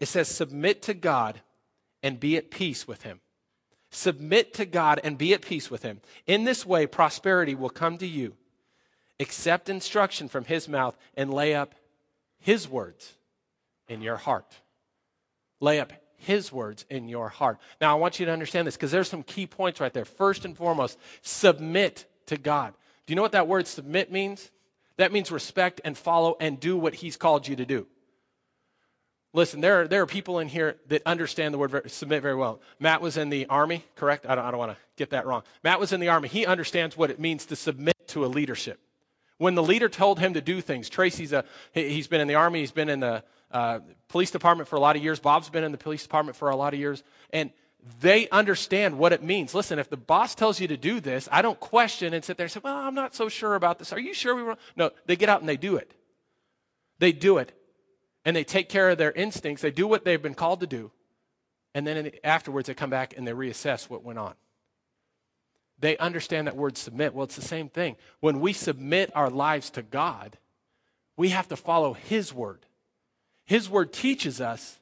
it 0.00 0.06
says, 0.06 0.28
Submit 0.28 0.82
to 0.82 0.94
God 0.94 1.40
and 2.02 2.20
be 2.20 2.36
at 2.36 2.50
peace 2.50 2.86
with 2.86 3.02
him. 3.02 3.20
Submit 3.90 4.54
to 4.54 4.66
God 4.66 5.00
and 5.02 5.18
be 5.18 5.32
at 5.34 5.42
peace 5.42 5.70
with 5.70 5.82
him. 5.82 6.00
In 6.26 6.44
this 6.44 6.64
way, 6.64 6.86
prosperity 6.86 7.54
will 7.54 7.70
come 7.70 7.98
to 7.98 8.06
you. 8.06 8.34
Accept 9.18 9.68
instruction 9.68 10.28
from 10.28 10.44
his 10.44 10.68
mouth 10.68 10.96
and 11.16 11.32
lay 11.32 11.54
up 11.54 11.74
his 12.38 12.68
words 12.68 13.14
in 13.88 14.02
your 14.02 14.16
heart. 14.16 14.60
Lay 15.60 15.80
up 15.80 15.92
his 16.16 16.52
words 16.52 16.84
in 16.90 17.08
your 17.08 17.28
heart. 17.28 17.58
Now, 17.80 17.96
I 17.96 17.98
want 17.98 18.20
you 18.20 18.26
to 18.26 18.32
understand 18.32 18.66
this 18.66 18.76
because 18.76 18.90
there's 18.92 19.08
some 19.08 19.22
key 19.22 19.46
points 19.46 19.80
right 19.80 19.92
there. 19.92 20.04
First 20.04 20.44
and 20.44 20.56
foremost, 20.56 20.98
submit 21.22 22.04
to 22.26 22.36
God. 22.36 22.74
Do 23.06 23.12
you 23.12 23.16
know 23.16 23.22
what 23.22 23.32
that 23.32 23.48
word 23.48 23.66
submit 23.66 24.12
means? 24.12 24.50
That 24.98 25.12
means 25.12 25.32
respect 25.32 25.80
and 25.84 25.96
follow 25.96 26.36
and 26.38 26.60
do 26.60 26.76
what 26.76 26.94
he's 26.94 27.16
called 27.16 27.48
you 27.48 27.56
to 27.56 27.64
do. 27.64 27.86
Listen, 29.34 29.60
there 29.60 29.82
are, 29.82 29.88
there 29.88 30.02
are 30.02 30.06
people 30.06 30.38
in 30.38 30.48
here 30.48 30.76
that 30.88 31.02
understand 31.04 31.52
the 31.52 31.58
word 31.58 31.90
submit 31.90 32.22
very 32.22 32.34
well. 32.34 32.60
Matt 32.78 33.02
was 33.02 33.18
in 33.18 33.28
the 33.28 33.46
army, 33.46 33.84
correct? 33.94 34.24
I 34.26 34.34
don't, 34.34 34.44
I 34.44 34.50
don't 34.50 34.58
want 34.58 34.72
to 34.72 34.78
get 34.96 35.10
that 35.10 35.26
wrong. 35.26 35.42
Matt 35.62 35.78
was 35.78 35.92
in 35.92 36.00
the 36.00 36.08
army. 36.08 36.28
He 36.28 36.46
understands 36.46 36.96
what 36.96 37.10
it 37.10 37.20
means 37.20 37.44
to 37.46 37.56
submit 37.56 37.96
to 38.08 38.24
a 38.24 38.28
leadership. 38.28 38.80
When 39.36 39.54
the 39.54 39.62
leader 39.62 39.88
told 39.88 40.18
him 40.18 40.34
to 40.34 40.40
do 40.40 40.60
things, 40.60 40.88
Tracy's 40.88 41.32
a, 41.32 41.44
he's 41.72 42.08
been 42.08 42.20
in 42.20 42.26
the 42.26 42.36
army, 42.36 42.60
he's 42.60 42.72
been 42.72 42.88
in 42.88 43.00
the 43.00 43.22
uh, 43.50 43.80
police 44.08 44.30
department 44.30 44.68
for 44.68 44.76
a 44.76 44.80
lot 44.80 44.96
of 44.96 45.02
years. 45.02 45.20
Bob's 45.20 45.50
been 45.50 45.62
in 45.62 45.72
the 45.72 45.78
police 45.78 46.02
department 46.02 46.36
for 46.36 46.48
a 46.48 46.56
lot 46.56 46.72
of 46.72 46.80
years. 46.80 47.04
And 47.30 47.50
they 48.00 48.28
understand 48.30 48.98
what 48.98 49.12
it 49.12 49.22
means. 49.22 49.54
Listen, 49.54 49.78
if 49.78 49.90
the 49.90 49.96
boss 49.96 50.34
tells 50.34 50.58
you 50.58 50.68
to 50.68 50.76
do 50.76 51.00
this, 51.00 51.28
I 51.30 51.42
don't 51.42 51.60
question 51.60 52.14
and 52.14 52.24
sit 52.24 52.36
there 52.38 52.44
and 52.46 52.52
say, 52.52 52.60
well, 52.64 52.76
I'm 52.76 52.94
not 52.94 53.14
so 53.14 53.28
sure 53.28 53.54
about 53.54 53.78
this. 53.78 53.92
Are 53.92 54.00
you 54.00 54.14
sure 54.14 54.34
we 54.34 54.42
were? 54.42 54.56
No, 54.74 54.90
they 55.06 55.16
get 55.16 55.28
out 55.28 55.40
and 55.40 55.48
they 55.48 55.56
do 55.58 55.76
it. 55.76 55.92
They 56.98 57.12
do 57.12 57.38
it 57.38 57.52
and 58.28 58.36
they 58.36 58.44
take 58.44 58.68
care 58.68 58.90
of 58.90 58.98
their 58.98 59.12
instincts. 59.12 59.62
They 59.62 59.70
do 59.70 59.86
what 59.86 60.04
they've 60.04 60.20
been 60.20 60.34
called 60.34 60.60
to 60.60 60.66
do. 60.66 60.90
And 61.74 61.86
then 61.86 62.10
afterwards, 62.22 62.66
they 62.66 62.74
come 62.74 62.90
back 62.90 63.16
and 63.16 63.26
they 63.26 63.32
reassess 63.32 63.88
what 63.88 64.04
went 64.04 64.18
on. 64.18 64.34
They 65.78 65.96
understand 65.96 66.46
that 66.46 66.54
word 66.54 66.76
submit. 66.76 67.14
Well, 67.14 67.24
it's 67.24 67.36
the 67.36 67.40
same 67.40 67.70
thing. 67.70 67.96
When 68.20 68.40
we 68.40 68.52
submit 68.52 69.10
our 69.14 69.30
lives 69.30 69.70
to 69.70 69.82
God, 69.82 70.36
we 71.16 71.30
have 71.30 71.48
to 71.48 71.56
follow 71.56 71.94
His 71.94 72.34
word. 72.34 72.66
His 73.46 73.70
word 73.70 73.94
teaches 73.94 74.42
us 74.42 74.78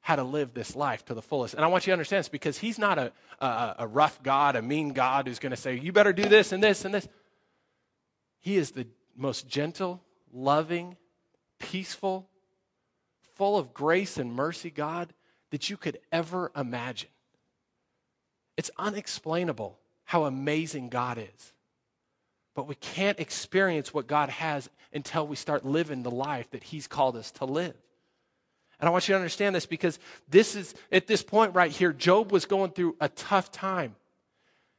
how 0.00 0.16
to 0.16 0.24
live 0.24 0.52
this 0.52 0.74
life 0.74 1.04
to 1.04 1.14
the 1.14 1.22
fullest. 1.22 1.54
And 1.54 1.64
I 1.64 1.68
want 1.68 1.86
you 1.86 1.92
to 1.92 1.94
understand 1.94 2.24
this 2.24 2.28
because 2.28 2.58
He's 2.58 2.80
not 2.80 2.98
a, 2.98 3.12
a, 3.38 3.74
a 3.78 3.86
rough 3.86 4.20
God, 4.24 4.56
a 4.56 4.62
mean 4.62 4.88
God 4.88 5.28
who's 5.28 5.38
going 5.38 5.50
to 5.50 5.56
say, 5.56 5.78
you 5.78 5.92
better 5.92 6.12
do 6.12 6.24
this 6.24 6.50
and 6.50 6.60
this 6.60 6.84
and 6.84 6.92
this. 6.92 7.06
He 8.40 8.56
is 8.56 8.72
the 8.72 8.88
most 9.16 9.46
gentle, 9.46 10.02
loving, 10.32 10.96
peaceful, 11.60 12.26
full 13.40 13.56
of 13.56 13.72
grace 13.72 14.18
and 14.18 14.34
mercy, 14.34 14.68
God, 14.68 15.14
that 15.50 15.70
you 15.70 15.78
could 15.78 15.98
ever 16.12 16.52
imagine. 16.54 17.08
It's 18.58 18.70
unexplainable 18.76 19.78
how 20.04 20.24
amazing 20.24 20.90
God 20.90 21.16
is. 21.16 21.54
But 22.54 22.68
we 22.68 22.74
can't 22.74 23.18
experience 23.18 23.94
what 23.94 24.06
God 24.06 24.28
has 24.28 24.68
until 24.92 25.26
we 25.26 25.36
start 25.36 25.64
living 25.64 26.02
the 26.02 26.10
life 26.10 26.50
that 26.50 26.64
He's 26.64 26.86
called 26.86 27.16
us 27.16 27.30
to 27.30 27.46
live. 27.46 27.72
And 28.78 28.86
I 28.86 28.92
want 28.92 29.08
you 29.08 29.14
to 29.14 29.18
understand 29.18 29.54
this 29.54 29.64
because 29.64 29.98
this 30.28 30.54
is, 30.54 30.74
at 30.92 31.06
this 31.06 31.22
point 31.22 31.54
right 31.54 31.70
here, 31.70 31.94
Job 31.94 32.32
was 32.32 32.44
going 32.44 32.72
through 32.72 32.96
a 33.00 33.08
tough 33.08 33.50
time. 33.50 33.96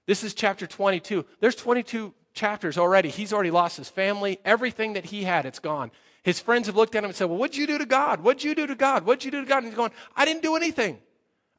This 0.06 0.24
is 0.24 0.36
chapter 0.36 0.68
22. 0.68 1.26
There's 1.40 1.56
22 1.56 2.14
chapters 2.36 2.78
already. 2.78 3.10
He's 3.10 3.34
already 3.34 3.50
lost 3.50 3.78
his 3.78 3.90
family, 3.90 4.38
everything 4.46 4.94
that 4.94 5.06
he 5.06 5.24
had, 5.24 5.48
it's 5.48 5.58
gone. 5.58 5.90
His 6.24 6.40
friends 6.40 6.68
have 6.68 6.76
looked 6.76 6.96
at 6.96 7.04
him 7.04 7.10
and 7.10 7.16
said, 7.16 7.26
Well, 7.26 7.38
what'd 7.38 7.58
you 7.58 7.68
do 7.68 7.78
to 7.78 7.86
God? 7.86 8.22
What'd 8.22 8.44
you 8.44 8.54
do 8.54 8.68
to 8.68 8.76
God? 8.76 9.06
What'd 9.06 9.26
you 9.26 9.32
do 9.32 9.42
to 9.42 9.48
God? 9.48 9.60
And 9.60 9.68
he's 9.68 9.76
going, 9.76 9.92
I 10.16 10.26
didn't 10.26 10.44
do 10.44 10.56
anything. 10.56 11.00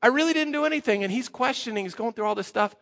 I 0.00 0.08
really 0.08 0.32
didn't 0.32 0.52
do 0.52 0.64
anything. 0.64 1.02
And 1.02 1.12
he's 1.12 1.28
questioning, 1.28 1.84
he's 1.84 1.94
going 1.94 2.12
through 2.12 2.26
all 2.26 2.34
this 2.34 2.46
stuff. 2.46 2.74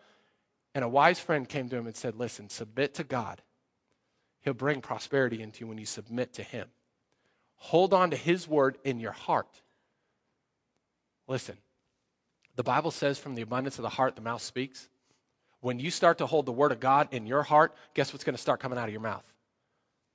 And 0.74 0.84
a 0.84 0.88
wise 0.88 1.18
friend 1.18 1.48
came 1.48 1.68
to 1.68 1.76
him 1.76 1.86
and 1.86 1.96
said, 1.96 2.16
Listen, 2.16 2.48
submit 2.48 2.94
to 2.94 3.04
God. 3.04 3.42
He'll 4.42 4.54
bring 4.54 4.80
prosperity 4.80 5.42
into 5.42 5.60
you 5.60 5.66
when 5.66 5.78
you 5.78 5.86
submit 5.86 6.34
to 6.34 6.42
Him. 6.42 6.68
Hold 7.56 7.92
on 7.92 8.10
to 8.10 8.16
His 8.16 8.48
word 8.48 8.78
in 8.84 8.98
your 8.98 9.12
heart. 9.12 9.60
Listen, 11.28 11.56
the 12.56 12.62
Bible 12.62 12.90
says, 12.90 13.18
from 13.18 13.34
the 13.34 13.42
abundance 13.42 13.78
of 13.78 13.82
the 13.82 13.90
heart, 13.90 14.16
the 14.16 14.22
mouth 14.22 14.42
speaks. 14.42 14.88
When 15.60 15.78
you 15.78 15.90
start 15.90 16.18
to 16.18 16.26
hold 16.26 16.46
the 16.46 16.52
word 16.52 16.72
of 16.72 16.80
God 16.80 17.08
in 17.12 17.26
your 17.26 17.42
heart, 17.42 17.74
guess 17.94 18.12
what's 18.12 18.24
going 18.24 18.34
to 18.34 18.40
start 18.40 18.60
coming 18.60 18.78
out 18.78 18.88
of 18.88 18.92
your 18.92 19.02
mouth? 19.02 19.24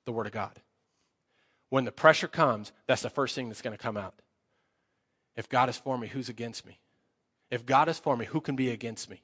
The 0.04 0.12
word 0.12 0.26
of 0.26 0.32
God. 0.32 0.60
When 1.68 1.84
the 1.84 1.92
pressure 1.92 2.28
comes, 2.28 2.72
that's 2.86 3.02
the 3.02 3.10
first 3.10 3.34
thing 3.34 3.48
that's 3.48 3.62
going 3.62 3.76
to 3.76 3.82
come 3.82 3.96
out. 3.96 4.14
If 5.36 5.48
God 5.48 5.68
is 5.68 5.76
for 5.76 5.98
me, 5.98 6.08
who's 6.08 6.28
against 6.28 6.66
me? 6.66 6.78
If 7.50 7.66
God 7.66 7.88
is 7.88 7.98
for 7.98 8.16
me, 8.16 8.24
who 8.24 8.40
can 8.40 8.56
be 8.56 8.70
against 8.70 9.10
me? 9.10 9.22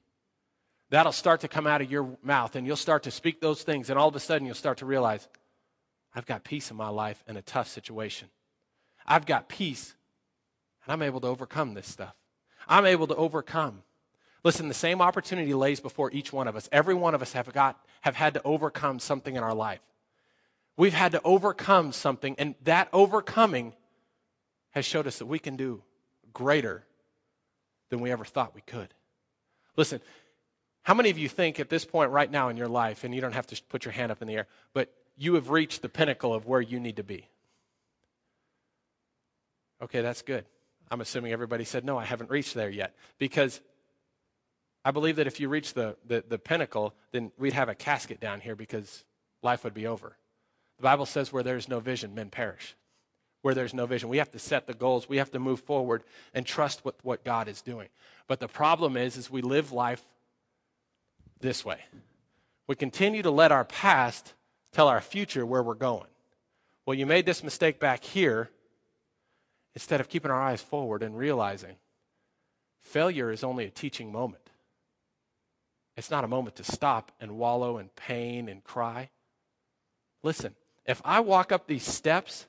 That'll 0.91 1.13
start 1.13 1.41
to 1.41 1.49
come 1.49 1.67
out 1.67 1.81
of 1.81 1.91
your 1.91 2.19
mouth, 2.23 2.55
and 2.55 2.67
you'll 2.67 2.77
start 2.77 3.05
to 3.05 3.11
speak 3.11 3.41
those 3.41 3.63
things, 3.63 3.89
and 3.89 3.99
all 3.99 4.09
of 4.09 4.17
a 4.17 4.21
sudden 4.21 4.47
you'll 4.47 4.55
start 4.55 4.79
to 4.79 4.87
realize, 4.87 5.27
I've 6.15 6.27
got 6.27 6.45
peace 6.45 6.71
in 6.71 6.77
my 6.77 6.89
life 6.89 7.23
in 7.27 7.37
a 7.37 7.43
tough 7.43 7.69
situation. 7.69 8.29
I've 9.07 9.25
got 9.25 9.49
peace, 9.49 9.95
and 10.85 10.93
I'm 10.93 11.03
able 11.03 11.21
to 11.21 11.29
overcome 11.29 11.75
this 11.75 11.89
stuff. 11.89 12.15
I'm 12.69 12.85
able 12.85 13.07
to 13.07 13.17
overcome. 13.17 13.83
Listen, 14.45 14.69
the 14.69 14.75
same 14.75 15.01
opportunity 15.01 15.55
lays 15.55 15.81
before 15.81 16.11
each 16.13 16.33
one 16.33 16.49
of 16.49 16.57
us. 16.57 16.69
Every 16.73 16.95
one 16.95 17.15
of 17.15 17.23
us 17.23 17.33
have 17.33 17.53
got 17.53 17.81
have 18.03 18.17
had 18.17 18.35
to 18.35 18.43
overcome 18.43 18.99
something 18.99 19.37
in 19.37 19.43
our 19.43 19.55
life. 19.55 19.81
We've 20.77 20.95
had 20.95 21.13
to 21.13 21.21
overcome 21.23 21.93
something, 21.93 22.35
and 22.39 22.55
that 22.65 22.89
overcoming 22.93 23.75
has 24.71 24.85
showed 24.85 25.07
us 25.07 25.19
that 25.19 25.27
we 25.27 25.39
can 25.39 25.57
do 25.57 25.83
greater 26.33 26.85
than 27.91 28.01
we 28.01 28.11
ever 28.11 28.25
thought 28.25 28.55
we 28.55 28.63
could. 28.63 28.95
Listen, 29.77 30.01
how 30.83 30.95
many 30.95 31.11
of 31.11 31.19
you 31.19 31.29
think 31.29 31.61
at 31.61 31.69
this 31.69 31.85
point 31.85 32.11
right 32.11 32.31
now 32.31 32.49
in 32.49 32.57
your 32.57 32.69
life, 32.69 33.05
and 33.05 33.15
you 33.15 33.21
don't 33.21 33.35
have 33.35 33.47
to 33.49 33.63
put 33.69 33.85
your 33.85 33.93
hand 33.93 34.11
up 34.11 34.23
in 34.23 34.29
the 34.29 34.35
air, 34.35 34.47
but 34.73 34.93
you 35.17 35.35
have 35.35 35.51
reached 35.51 35.83
the 35.83 35.89
pinnacle 35.89 36.33
of 36.33 36.47
where 36.47 36.61
you 36.61 36.81
need 36.81 36.97
to 36.97 37.05
be? 37.05 37.29
Okay, 39.83 40.01
that's 40.01 40.23
good. 40.23 40.45
I'm 40.91 41.01
assuming 41.01 41.33
everybody 41.33 41.65
said, 41.65 41.85
no, 41.85 41.99
I 41.99 42.05
haven't 42.05 42.31
reached 42.31 42.55
there 42.55 42.71
yet. 42.71 42.95
Because 43.19 43.61
I 44.85 44.91
believe 44.91 45.17
that 45.17 45.27
if 45.27 45.41
you 45.41 45.49
reach 45.49 45.75
the, 45.75 45.97
the, 46.07 46.25
the, 46.27 46.39
pinnacle, 46.39 46.95
then 47.13 47.33
we'd 47.39 47.53
have 47.53 47.69
a 47.69 47.75
casket 47.75 48.21
down 48.21 48.41
here 48.41 48.57
because 48.57 49.05
life 49.43 49.65
would 49.65 49.75
be 49.75 49.87
over. 49.87 50.17
The 50.83 50.89
Bible 50.89 51.07
says, 51.07 51.33
where 51.33 51.45
there's 51.45 51.69
no 51.69 51.79
vision, 51.79 52.13
men 52.13 52.29
perish. 52.29 52.75
Where 53.43 53.55
there's 53.55 53.73
no 53.73 53.87
vision, 53.87 54.09
we 54.09 54.17
have 54.17 54.33
to 54.33 54.41
set 54.41 54.67
the 54.67 54.75
goals. 54.75 55.09
We 55.09 55.19
have 55.19 55.31
to 55.31 55.39
move 55.39 55.61
forward 55.61 56.03
and 56.35 56.45
trust 56.45 56.85
what, 56.85 56.97
what 57.05 57.23
God 57.23 57.47
is 57.47 57.63
doing. 57.63 57.87
But 58.27 58.41
the 58.41 58.49
problem 58.49 58.97
is, 58.97 59.17
is 59.17 59.31
we 59.31 59.43
live 59.43 59.71
life 59.71 60.03
this 61.39 61.65
way. 61.65 61.79
We 62.67 62.75
continue 62.75 63.23
to 63.23 63.31
let 63.31 63.53
our 63.53 63.65
past 63.65 64.35
tell 64.73 64.89
our 64.89 65.01
future 65.01 65.47
where 65.47 65.63
we're 65.63 65.75
going. 65.75 66.09
Well, 66.85 66.99
you 66.99 67.07
made 67.07 67.27
this 67.27 67.45
mistake 67.45 67.79
back 67.79 68.03
here 68.03 68.51
instead 69.77 70.01
of 70.01 70.09
keeping 70.09 70.33
our 70.33 70.43
eyes 70.43 70.63
forward 70.63 71.05
and 71.05 71.17
realizing 71.17 71.77
failure 72.81 73.31
is 73.31 73.45
only 73.45 73.67
a 73.67 73.71
teaching 73.71 74.11
moment. 74.11 74.51
It's 75.97 76.11
not 76.11 76.25
a 76.25 76.29
moment 76.29 76.57
to 76.57 76.65
stop 76.65 77.13
and 77.21 77.39
wallow 77.39 77.79
in 77.79 77.89
pain 77.91 78.49
and 78.49 78.65
cry. 78.65 79.11
Listen, 80.25 80.57
if 80.87 81.01
I 81.05 81.21
walk 81.21 81.53
up 81.53 81.67
these 81.67 81.85
steps 81.85 82.47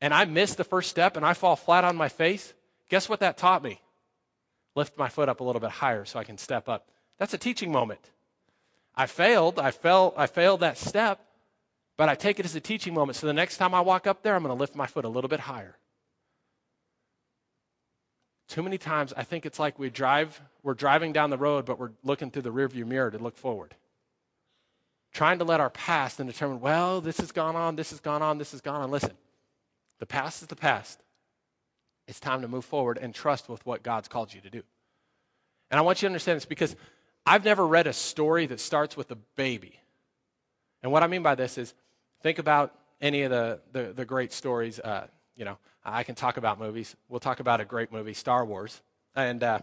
and 0.00 0.12
I 0.12 0.24
miss 0.24 0.54
the 0.54 0.64
first 0.64 0.90
step 0.90 1.16
and 1.16 1.24
I 1.24 1.34
fall 1.34 1.56
flat 1.56 1.84
on 1.84 1.96
my 1.96 2.08
face, 2.08 2.54
guess 2.88 3.08
what 3.08 3.20
that 3.20 3.38
taught 3.38 3.62
me? 3.62 3.80
Lift 4.74 4.98
my 4.98 5.08
foot 5.08 5.28
up 5.28 5.40
a 5.40 5.44
little 5.44 5.60
bit 5.60 5.70
higher 5.70 6.04
so 6.04 6.18
I 6.18 6.24
can 6.24 6.38
step 6.38 6.68
up. 6.68 6.88
That's 7.18 7.34
a 7.34 7.38
teaching 7.38 7.70
moment. 7.70 8.10
I 8.94 9.06
failed. 9.06 9.58
I 9.58 9.70
fell. 9.70 10.14
I 10.16 10.26
failed 10.26 10.60
that 10.60 10.76
step, 10.78 11.24
but 11.96 12.08
I 12.08 12.14
take 12.14 12.38
it 12.38 12.44
as 12.44 12.54
a 12.54 12.60
teaching 12.60 12.94
moment. 12.94 13.16
So 13.16 13.26
the 13.26 13.32
next 13.32 13.56
time 13.56 13.74
I 13.74 13.80
walk 13.80 14.06
up 14.06 14.22
there, 14.22 14.34
I'm 14.34 14.42
going 14.42 14.54
to 14.54 14.60
lift 14.60 14.74
my 14.74 14.86
foot 14.86 15.04
a 15.04 15.08
little 15.08 15.28
bit 15.28 15.40
higher. 15.40 15.76
Too 18.48 18.62
many 18.62 18.76
times, 18.76 19.14
I 19.16 19.22
think 19.24 19.46
it's 19.46 19.58
like 19.58 19.78
we 19.78 19.88
drive, 19.88 20.38
we're 20.62 20.74
driving 20.74 21.12
down 21.12 21.30
the 21.30 21.38
road, 21.38 21.64
but 21.64 21.78
we're 21.78 21.92
looking 22.04 22.30
through 22.30 22.42
the 22.42 22.52
rearview 22.52 22.84
mirror 22.86 23.10
to 23.10 23.18
look 23.18 23.38
forward. 23.38 23.74
Trying 25.12 25.38
to 25.38 25.44
let 25.44 25.60
our 25.60 25.70
past 25.70 26.20
and 26.20 26.28
determine, 26.28 26.60
well, 26.60 27.00
this 27.00 27.18
has 27.18 27.32
gone 27.32 27.54
on, 27.54 27.76
this 27.76 27.90
has 27.90 28.00
gone 28.00 28.22
on, 28.22 28.38
this 28.38 28.52
has 28.52 28.60
gone 28.60 28.80
on. 28.80 28.90
Listen, 28.90 29.12
the 29.98 30.06
past 30.06 30.42
is 30.42 30.48
the 30.48 30.56
past. 30.56 31.02
It's 32.08 32.18
time 32.18 32.42
to 32.42 32.48
move 32.48 32.64
forward 32.64 32.98
and 32.98 33.14
trust 33.14 33.48
with 33.48 33.64
what 33.64 33.82
God's 33.82 34.08
called 34.08 34.32
you 34.32 34.40
to 34.40 34.50
do. 34.50 34.62
And 35.70 35.78
I 35.78 35.82
want 35.82 36.02
you 36.02 36.06
to 36.06 36.10
understand 36.10 36.36
this 36.36 36.44
because 36.44 36.76
I've 37.24 37.44
never 37.44 37.66
read 37.66 37.86
a 37.86 37.92
story 37.92 38.46
that 38.46 38.58
starts 38.58 38.96
with 38.96 39.10
a 39.10 39.16
baby. 39.36 39.78
And 40.82 40.90
what 40.90 41.02
I 41.02 41.06
mean 41.06 41.22
by 41.22 41.34
this 41.34 41.58
is 41.58 41.74
think 42.22 42.38
about 42.38 42.74
any 43.00 43.22
of 43.22 43.30
the, 43.30 43.60
the, 43.72 43.92
the 43.92 44.04
great 44.04 44.32
stories. 44.32 44.80
Uh, 44.80 45.06
you 45.36 45.44
know, 45.44 45.58
I 45.84 46.02
can 46.02 46.14
talk 46.14 46.36
about 46.36 46.58
movies. 46.58 46.96
We'll 47.08 47.20
talk 47.20 47.40
about 47.40 47.60
a 47.60 47.64
great 47.64 47.92
movie, 47.92 48.14
Star 48.14 48.44
Wars. 48.44 48.80
And 49.14 49.42
uh, 49.42 49.60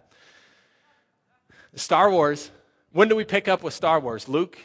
Star 1.75 2.09
Wars, 2.09 2.51
when 2.91 3.07
do 3.07 3.15
we 3.15 3.23
pick 3.23 3.47
up 3.47 3.63
with 3.63 3.73
Star 3.73 3.99
Wars? 3.99 4.27
Luke, 4.27 4.57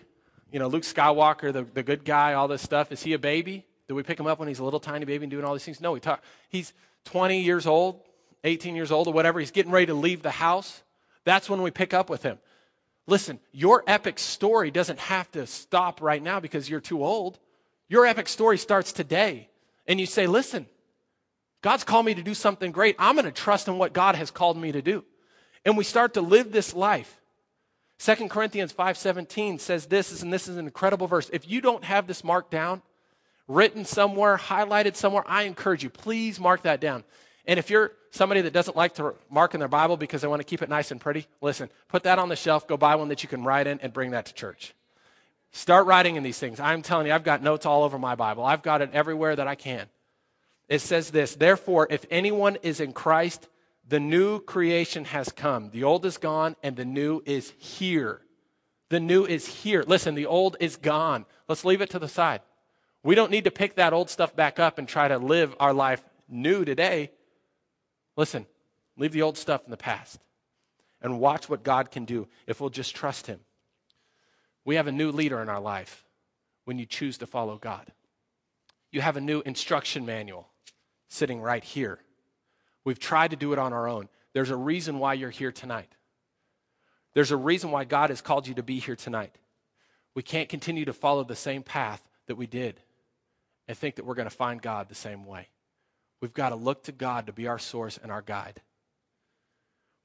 you 0.55 0.61
know, 0.61 0.69
Luke 0.69 0.85
Skywalker, 0.85 1.53
the, 1.53 1.65
the 1.65 1.83
good 1.83 2.05
guy, 2.05 2.35
all 2.35 2.47
this 2.47 2.63
stuff. 2.63 2.93
Is 2.93 3.03
he 3.03 3.13
a 3.13 3.19
baby? 3.19 3.67
Do 3.89 3.97
we 3.97 4.05
pick 4.05 4.21
him 4.21 4.29
up 4.29 4.39
when 4.39 4.47
he's 4.47 4.61
a 4.61 4.65
little 4.65 4.79
tiny 4.79 5.05
baby 5.05 5.25
and 5.25 5.31
doing 5.33 5.45
all 5.45 5.53
these 5.53 5.65
things? 5.65 5.81
No, 5.81 5.91
we 5.91 5.99
talk, 5.99 6.23
he's 6.49 6.73
20 7.07 7.41
years 7.41 7.67
old, 7.67 8.01
18 8.45 8.77
years 8.77 8.93
old, 8.93 9.09
or 9.09 9.13
whatever. 9.13 9.41
He's 9.41 9.51
getting 9.51 9.73
ready 9.73 9.87
to 9.87 9.95
leave 9.95 10.23
the 10.23 10.31
house. 10.31 10.85
That's 11.25 11.51
when 11.51 11.61
we 11.61 11.73
pick 11.73 11.93
up 11.93 12.09
with 12.09 12.23
him. 12.23 12.39
Listen, 13.09 13.41
your 13.51 13.83
epic 13.89 14.21
story 14.21 14.71
doesn't 14.71 15.01
have 15.01 15.29
to 15.33 15.45
stop 15.49 16.01
right 16.01 16.23
now 16.23 16.39
because 16.39 16.71
you're 16.71 16.79
too 16.79 17.05
old. 17.05 17.41
Your 17.89 18.07
epic 18.07 18.29
story 18.29 18.57
starts 18.57 18.93
today. 18.93 19.49
And 19.89 19.99
you 19.99 20.07
say, 20.07 20.29
listen, 20.29 20.67
God's 21.63 21.83
called 21.83 22.07
me 22.07 22.15
to 22.15 22.23
do 22.23 22.33
something 22.33 22.71
great. 22.71 22.95
I'm 23.01 23.17
going 23.17 23.25
to 23.25 23.33
trust 23.33 23.67
in 23.67 23.77
what 23.77 23.93
God 23.93 24.15
has 24.15 24.31
called 24.31 24.57
me 24.57 24.71
to 24.71 24.83
do. 24.83 25.05
And 25.65 25.77
we 25.77 25.83
start 25.83 26.15
to 26.15 26.21
live 26.21 26.53
this 26.53 26.75
life. 26.75 27.21
2 28.05 28.29
Corinthians 28.29 28.71
5:17 28.71 29.59
says 29.59 29.87
this, 29.87 30.23
and 30.23 30.31
this 30.31 30.47
is 30.47 30.59
an 30.59 30.67
incredible 30.67 31.07
verse. 31.07 31.31
If 31.33 31.49
you 31.49 31.63
don't 31.63 31.85
have 31.85 32.07
this 32.07 32.23
marked 32.23 32.51
down, 32.51 32.83
written 33.49 33.87
somewhere, 33.87 34.37
highlighted 34.37 34.95
somewhere, 34.95 35.25
I 35.27 35.45
encourage 35.45 35.83
you, 35.83 35.89
please 35.89 36.39
mark 36.39 36.63
that 36.63 36.81
down. 36.81 37.05
And 37.47 37.59
if 37.59 37.71
you're 37.71 37.93
somebody 38.11 38.43
that 38.43 38.53
doesn't 38.53 38.77
like 38.77 38.95
to 38.97 39.15
mark 39.31 39.55
in 39.55 39.61
their 39.61 39.69
Bible 39.69 39.97
because 39.97 40.21
they 40.21 40.29
want 40.29 40.41
to 40.41 40.45
keep 40.45 40.61
it 40.61 40.69
nice 40.69 40.91
and 40.91 41.01
pretty, 41.01 41.27
listen, 41.41 41.71
put 41.89 42.03
that 42.03 42.19
on 42.19 42.29
the 42.29 42.37
shelf, 42.37 42.69
go 42.69 42.77
buy 42.77 42.95
one 42.97 43.09
that 43.09 43.23
you 43.23 43.29
can 43.29 43.43
write 43.43 43.67
in, 43.67 43.81
and 43.81 43.91
bring 43.91 44.11
that 44.11 44.27
to 44.27 44.35
church. 44.35 44.75
Start 45.53 45.87
writing 45.87 46.17
in 46.17 46.23
these 46.23 46.39
things. 46.39 46.61
I'm 46.61 46.83
telling 46.83 47.07
you, 47.07 47.13
I've 47.15 47.25
got 47.25 47.43
notes 47.43 47.65
all 47.65 47.85
over 47.85 47.99
my 47.99 48.17
Bible. 48.17 48.45
I've 48.45 48.63
got 48.63 48.83
it 48.83 48.91
everywhere 48.93 49.35
that 49.35 49.49
I 49.49 49.55
can 49.55 49.89
it 50.69 50.81
says 50.81 51.11
this 51.11 51.35
Therefore, 51.35 51.87
if 51.91 52.05
anyone 52.11 52.57
is 52.63 52.81
in 52.81 52.93
Christ, 52.93 53.49
the 53.87 54.01
new 54.01 54.41
creation 54.41 55.05
has 55.05 55.31
come. 55.31 55.71
The 55.71 55.85
old 55.85 56.07
is 56.07 56.17
gone, 56.17 56.57
and 56.63 56.77
the 56.77 56.85
new 56.85 57.23
is 57.27 57.53
here. 57.59 58.21
The 58.89 59.01
new 59.01 59.25
is 59.27 59.47
here. 59.47 59.85
Listen, 59.87 60.15
the 60.15 60.27
old 60.27 60.57
is 60.61 60.77
gone. 60.77 61.27
Let's 61.49 61.65
leave 61.65 61.81
it 61.81 61.91
to 61.91 61.99
the 61.99 62.09
side. 62.09 62.41
We 63.03 63.15
don't 63.15 63.31
need 63.31 63.45
to 63.45 63.51
pick 63.51 63.77
that 63.77 63.93
old 63.93 64.09
stuff 64.09 64.35
back 64.35 64.59
up 64.59 64.79
and 64.79 64.89
try 64.89 65.09
to 65.09 65.19
live 65.19 65.55
our 65.61 65.75
life 65.75 66.03
new 66.29 66.65
today. 66.65 67.11
Listen, 68.17 68.47
leave 68.97 69.13
the 69.13 69.23
old 69.23 69.37
stuff 69.37 69.63
in 69.65 69.71
the 69.71 69.77
past 69.77 70.21
and 71.03 71.21
watch 71.21 71.49
what 71.49 71.63
God 71.63 71.91
can 71.91 72.07
do 72.07 72.29
if 72.47 72.61
we'll 72.61 72.71
just 72.71 72.97
trust 72.97 73.27
Him. 73.27 73.41
We 74.65 74.77
have 74.77 74.87
a 74.87 74.93
new 74.93 75.11
leader 75.13 75.43
in 75.43 75.51
our 75.51 75.61
life 75.61 76.05
when 76.65 76.79
you 76.79 76.87
choose 76.87 77.19
to 77.19 77.27
follow 77.27 77.59
God. 77.59 77.93
You 78.91 79.03
have 79.03 79.19
a 79.19 79.21
new 79.21 79.43
instruction 79.45 80.07
manual 80.07 80.49
sitting 81.09 81.43
right 81.43 81.63
here. 81.63 81.99
We've 82.85 82.99
tried 82.99 83.31
to 83.31 83.37
do 83.37 83.53
it 83.53 83.59
on 83.59 83.73
our 83.73 83.89
own. 83.89 84.09
There's 84.33 84.51
a 84.51 84.57
reason 84.57 84.99
why 84.99 85.15
you're 85.15 85.31
here 85.31 85.53
tonight. 85.53 85.95
There's 87.15 87.31
a 87.31 87.37
reason 87.37 87.71
why 87.71 87.85
God 87.85 88.11
has 88.11 88.21
called 88.21 88.47
you 88.47 88.55
to 88.55 88.63
be 88.63 88.79
here 88.79 88.97
tonight. 88.97 89.35
We 90.15 90.23
can't 90.23 90.49
continue 90.49 90.85
to 90.85 90.93
follow 90.93 91.25
the 91.25 91.37
same 91.37 91.63
path 91.63 92.03
that 92.27 92.37
we 92.37 92.47
did 92.47 92.81
and 93.67 93.77
think 93.77 93.97
that 93.97 94.05
we're 94.05 94.15
going 94.15 94.29
to 94.29 94.35
find 94.35 94.61
God 94.61 94.89
the 94.89 94.95
same 94.95 95.25
way. 95.25 95.49
We've 96.21 96.35
got 96.35 96.51
to 96.51 96.57
look 96.57 96.85
to 96.85 96.93
God 96.93 97.27
to 97.27 97.33
be 97.33 97.47
our 97.47 97.59
source 97.59 97.99
and 98.03 98.11
our 98.11 98.23
guide. 98.23 98.61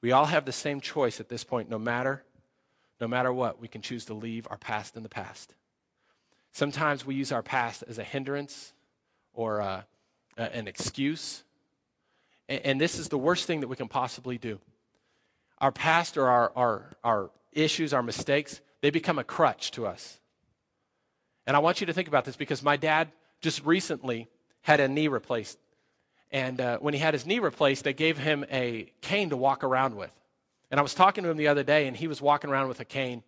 We 0.01 0.11
all 0.11 0.25
have 0.25 0.45
the 0.45 0.51
same 0.51 0.79
choice 0.79 1.19
at 1.19 1.29
this 1.29 1.43
point, 1.43 1.69
no 1.69 1.79
matter 1.79 2.23
no 2.99 3.07
matter 3.07 3.31
what, 3.31 3.61
we 3.61 3.67
can 3.67 3.81
choose 3.81 4.05
to 4.05 4.13
leave 4.13 4.47
our 4.49 4.57
past 4.57 4.97
in 4.97 5.03
the 5.03 5.09
past. 5.09 5.55
Sometimes 6.51 7.05
we 7.05 7.15
use 7.15 7.31
our 7.31 7.43
past 7.43 7.83
as 7.87 7.97
a 7.97 8.03
hindrance 8.03 8.73
or 9.33 9.61
uh, 9.61 9.83
a, 10.37 10.55
an 10.55 10.67
excuse. 10.67 11.43
And, 12.49 12.65
and 12.65 12.81
this 12.81 12.99
is 12.99 13.07
the 13.07 13.17
worst 13.17 13.45
thing 13.45 13.61
that 13.61 13.69
we 13.69 13.77
can 13.77 13.87
possibly 13.87 14.37
do. 14.37 14.59
Our 15.59 15.71
past 15.71 16.17
or 16.17 16.27
our, 16.27 16.51
our, 16.55 16.97
our 17.03 17.31
issues, 17.53 17.93
our 17.93 18.03
mistakes, 18.03 18.59
they 18.81 18.89
become 18.89 19.19
a 19.19 19.23
crutch 19.23 19.71
to 19.71 19.85
us. 19.85 20.19
And 21.47 21.55
I 21.55 21.59
want 21.59 21.79
you 21.79 21.87
to 21.87 21.93
think 21.93 22.07
about 22.07 22.25
this 22.25 22.35
because 22.35 22.61
my 22.61 22.75
dad 22.75 23.09
just 23.41 23.63
recently 23.65 24.27
had 24.61 24.79
a 24.79 24.87
knee 24.87 25.07
replaced. 25.07 25.57
And 26.31 26.59
uh, 26.61 26.77
when 26.79 26.93
he 26.93 26.99
had 26.99 27.13
his 27.13 27.25
knee 27.25 27.39
replaced, 27.39 27.83
they 27.83 27.93
gave 27.93 28.17
him 28.17 28.45
a 28.51 28.91
cane 29.01 29.29
to 29.29 29.37
walk 29.37 29.63
around 29.63 29.95
with. 29.95 30.11
And 30.69 30.79
I 30.79 30.83
was 30.83 30.93
talking 30.93 31.23
to 31.23 31.29
him 31.29 31.37
the 31.37 31.47
other 31.47 31.63
day, 31.63 31.87
and 31.87 31.97
he 31.97 32.07
was 32.07 32.21
walking 32.21 32.51
around 32.51 32.67
with 32.67 32.79
a 32.79 32.85
cane. 32.85 33.23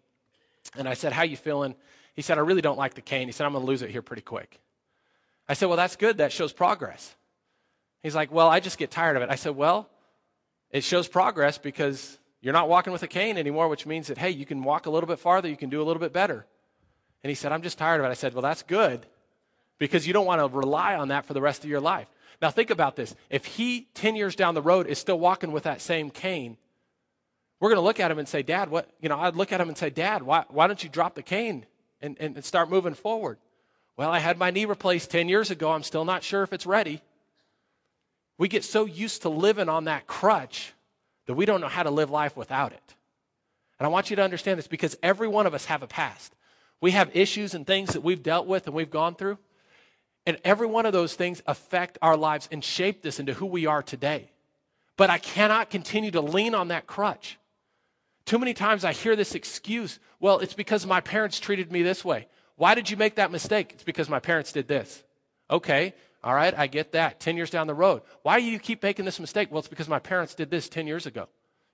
And 0.78 0.88
I 0.88 0.94
said, 0.94 1.12
How 1.12 1.24
you 1.24 1.36
feeling? 1.36 1.74
He 2.14 2.22
said, 2.22 2.38
I 2.38 2.42
really 2.42 2.62
don't 2.62 2.78
like 2.78 2.94
the 2.94 3.02
cane. 3.02 3.28
He 3.28 3.32
said, 3.32 3.46
I'm 3.46 3.54
going 3.54 3.64
to 3.64 3.68
lose 3.68 3.82
it 3.82 3.90
here 3.90 4.04
pretty 4.04 4.22
quick. 4.22 4.60
I 5.50 5.56
said, 5.56 5.68
Well, 5.68 5.78
that's 5.78 5.96
good. 5.96 6.20
That 6.20 6.32
shows 6.32 6.54
progress. 6.54 7.16
He's 8.04 8.16
like, 8.16 8.32
Well, 8.32 8.48
I 8.48 8.60
just 8.60 8.78
get 8.78 8.92
tired 8.92 9.18
of 9.18 9.24
it. 9.24 9.30
I 9.30 9.36
said, 9.36 9.56
Well, 9.56 9.90
it 10.72 10.84
shows 10.84 11.08
progress 11.08 11.58
because 11.58 12.18
you're 12.42 12.54
not 12.54 12.70
walking 12.70 12.94
with 12.94 13.04
a 13.04 13.08
cane 13.08 13.38
anymore, 13.38 13.68
which 13.68 13.86
means 13.86 14.08
that, 14.08 14.18
hey, 14.18 14.32
you 14.32 14.46
can 14.46 14.64
walk 14.64 14.86
a 14.86 14.90
little 14.90 15.08
bit 15.08 15.20
farther, 15.20 15.48
you 15.48 15.58
can 15.58 15.70
do 15.70 15.82
a 15.82 15.86
little 15.86 16.00
bit 16.00 16.14
better. 16.14 16.46
And 17.24 17.30
he 17.30 17.36
said, 17.36 17.52
I'm 17.52 17.62
just 17.62 17.78
tired 17.78 18.00
of 18.00 18.06
it. 18.06 18.10
I 18.10 18.14
said, 18.14 18.34
Well, 18.34 18.42
that's 18.42 18.64
good 18.64 19.06
because 19.78 20.06
you 20.06 20.14
don't 20.14 20.26
want 20.26 20.42
to 20.42 20.58
rely 20.58 20.96
on 20.96 21.08
that 21.08 21.26
for 21.26 21.34
the 21.34 21.42
rest 21.42 21.64
of 21.64 21.70
your 21.70 21.82
life. 21.82 22.08
Now, 22.42 22.50
think 22.50 22.70
about 22.72 22.96
this. 22.96 23.16
If 23.30 23.46
he, 23.46 23.88
10 23.94 24.16
years 24.16 24.36
down 24.36 24.56
the 24.56 24.62
road, 24.62 24.88
is 24.88 24.98
still 24.98 25.20
walking 25.20 25.52
with 25.52 25.64
that 25.64 25.82
same 25.82 26.10
cane, 26.10 26.58
we're 27.60 27.70
going 27.70 27.78
to 27.78 27.84
look 27.84 28.00
at 28.00 28.10
him 28.10 28.18
and 28.18 28.28
say, 28.28 28.42
Dad, 28.42 28.70
what, 28.70 28.90
you 29.00 29.10
know, 29.10 29.20
I'd 29.20 29.36
look 29.36 29.52
at 29.52 29.62
him 29.62 29.70
and 29.70 29.78
say, 29.78 29.92
Dad, 29.92 30.24
why, 30.24 30.46
why 30.50 30.66
don't 30.66 30.84
you 30.84 30.90
drop 30.90 31.14
the 31.14 31.22
cane 31.22 31.68
and, 32.02 32.18
and, 32.20 32.36
and 32.36 32.44
start 32.44 32.70
moving 32.70 32.96
forward? 32.96 33.38
Well, 33.98 34.10
I 34.10 34.18
had 34.18 34.40
my 34.40 34.50
knee 34.50 34.66
replaced 34.66 35.12
10 35.12 35.30
years 35.30 35.52
ago. 35.52 35.72
I'm 35.72 35.84
still 35.84 36.06
not 36.06 36.24
sure 36.24 36.42
if 36.42 36.54
it's 36.54 36.66
ready. 36.66 37.04
We 38.42 38.48
get 38.48 38.64
so 38.64 38.86
used 38.86 39.22
to 39.22 39.30
living 39.30 39.70
on 39.70 39.84
that 39.84 40.08
crutch 40.08 40.74
that 41.28 41.36
we 41.36 41.46
don't 41.46 41.62
know 41.62 41.68
how 41.68 41.84
to 41.84 41.92
live 41.92 42.10
life 42.10 42.36
without 42.36 42.74
it. 42.74 42.96
And 43.78 43.86
I 43.86 43.90
want 43.90 44.10
you 44.10 44.16
to 44.16 44.24
understand 44.24 44.58
this 44.58 44.66
because 44.66 44.98
every 45.04 45.28
one 45.28 45.46
of 45.46 45.54
us 45.54 45.66
have 45.66 45.84
a 45.84 45.88
past. 45.88 46.34
We 46.82 46.90
have 46.90 47.16
issues 47.16 47.54
and 47.54 47.68
things 47.68 47.94
that 47.94 48.02
we've 48.02 48.24
dealt 48.24 48.48
with 48.48 48.66
and 48.66 48.76
we've 48.76 48.90
gone 48.90 49.14
through. 49.14 49.38
And 50.26 50.40
every 50.44 50.66
one 50.66 50.88
of 50.88 50.92
those 50.92 51.14
things 51.14 51.44
affect 51.46 52.00
our 52.02 52.18
lives 52.18 52.50
and 52.52 52.64
shape 52.64 53.04
this 53.04 53.20
into 53.20 53.36
who 53.36 53.46
we 53.46 53.68
are 53.68 53.84
today. 53.84 54.32
But 54.98 55.12
I 55.12 55.20
cannot 55.20 55.70
continue 55.70 56.10
to 56.10 56.22
lean 56.22 56.56
on 56.56 56.70
that 56.70 56.88
crutch. 56.88 57.38
Too 58.26 58.40
many 58.40 58.56
times 58.56 58.84
I 58.84 58.92
hear 58.92 59.16
this 59.16 59.36
excuse 59.36 60.00
well, 60.20 60.40
it's 60.40 60.56
because 60.56 60.88
my 60.88 61.02
parents 61.02 61.40
treated 61.40 61.72
me 61.72 61.84
this 61.84 62.04
way. 62.04 62.28
Why 62.56 62.74
did 62.74 62.90
you 62.90 62.98
make 62.98 63.18
that 63.18 63.32
mistake? 63.32 63.70
It's 63.76 63.84
because 63.84 64.10
my 64.10 64.20
parents 64.20 64.52
did 64.52 64.68
this. 64.68 65.04
Okay, 65.52 65.94
all 66.24 66.36
right, 66.36 66.54
I 66.56 66.68
get 66.68 66.92
that. 66.92 67.20
10 67.20 67.36
years 67.36 67.50
down 67.50 67.68
the 67.68 67.74
road. 67.74 68.04
Why 68.22 68.40
do 68.40 68.46
you 68.46 68.60
keep 68.60 68.84
making 68.84 69.06
this 69.06 69.20
mistake? 69.20 69.52
Well, 69.52 69.60
it's 69.60 69.68
because 69.68 69.90
my 69.90 70.00
parents 70.00 70.36
did 70.36 70.52
this 70.52 70.70
10 70.70 70.86
years 70.86 71.06
ago, 71.08 71.28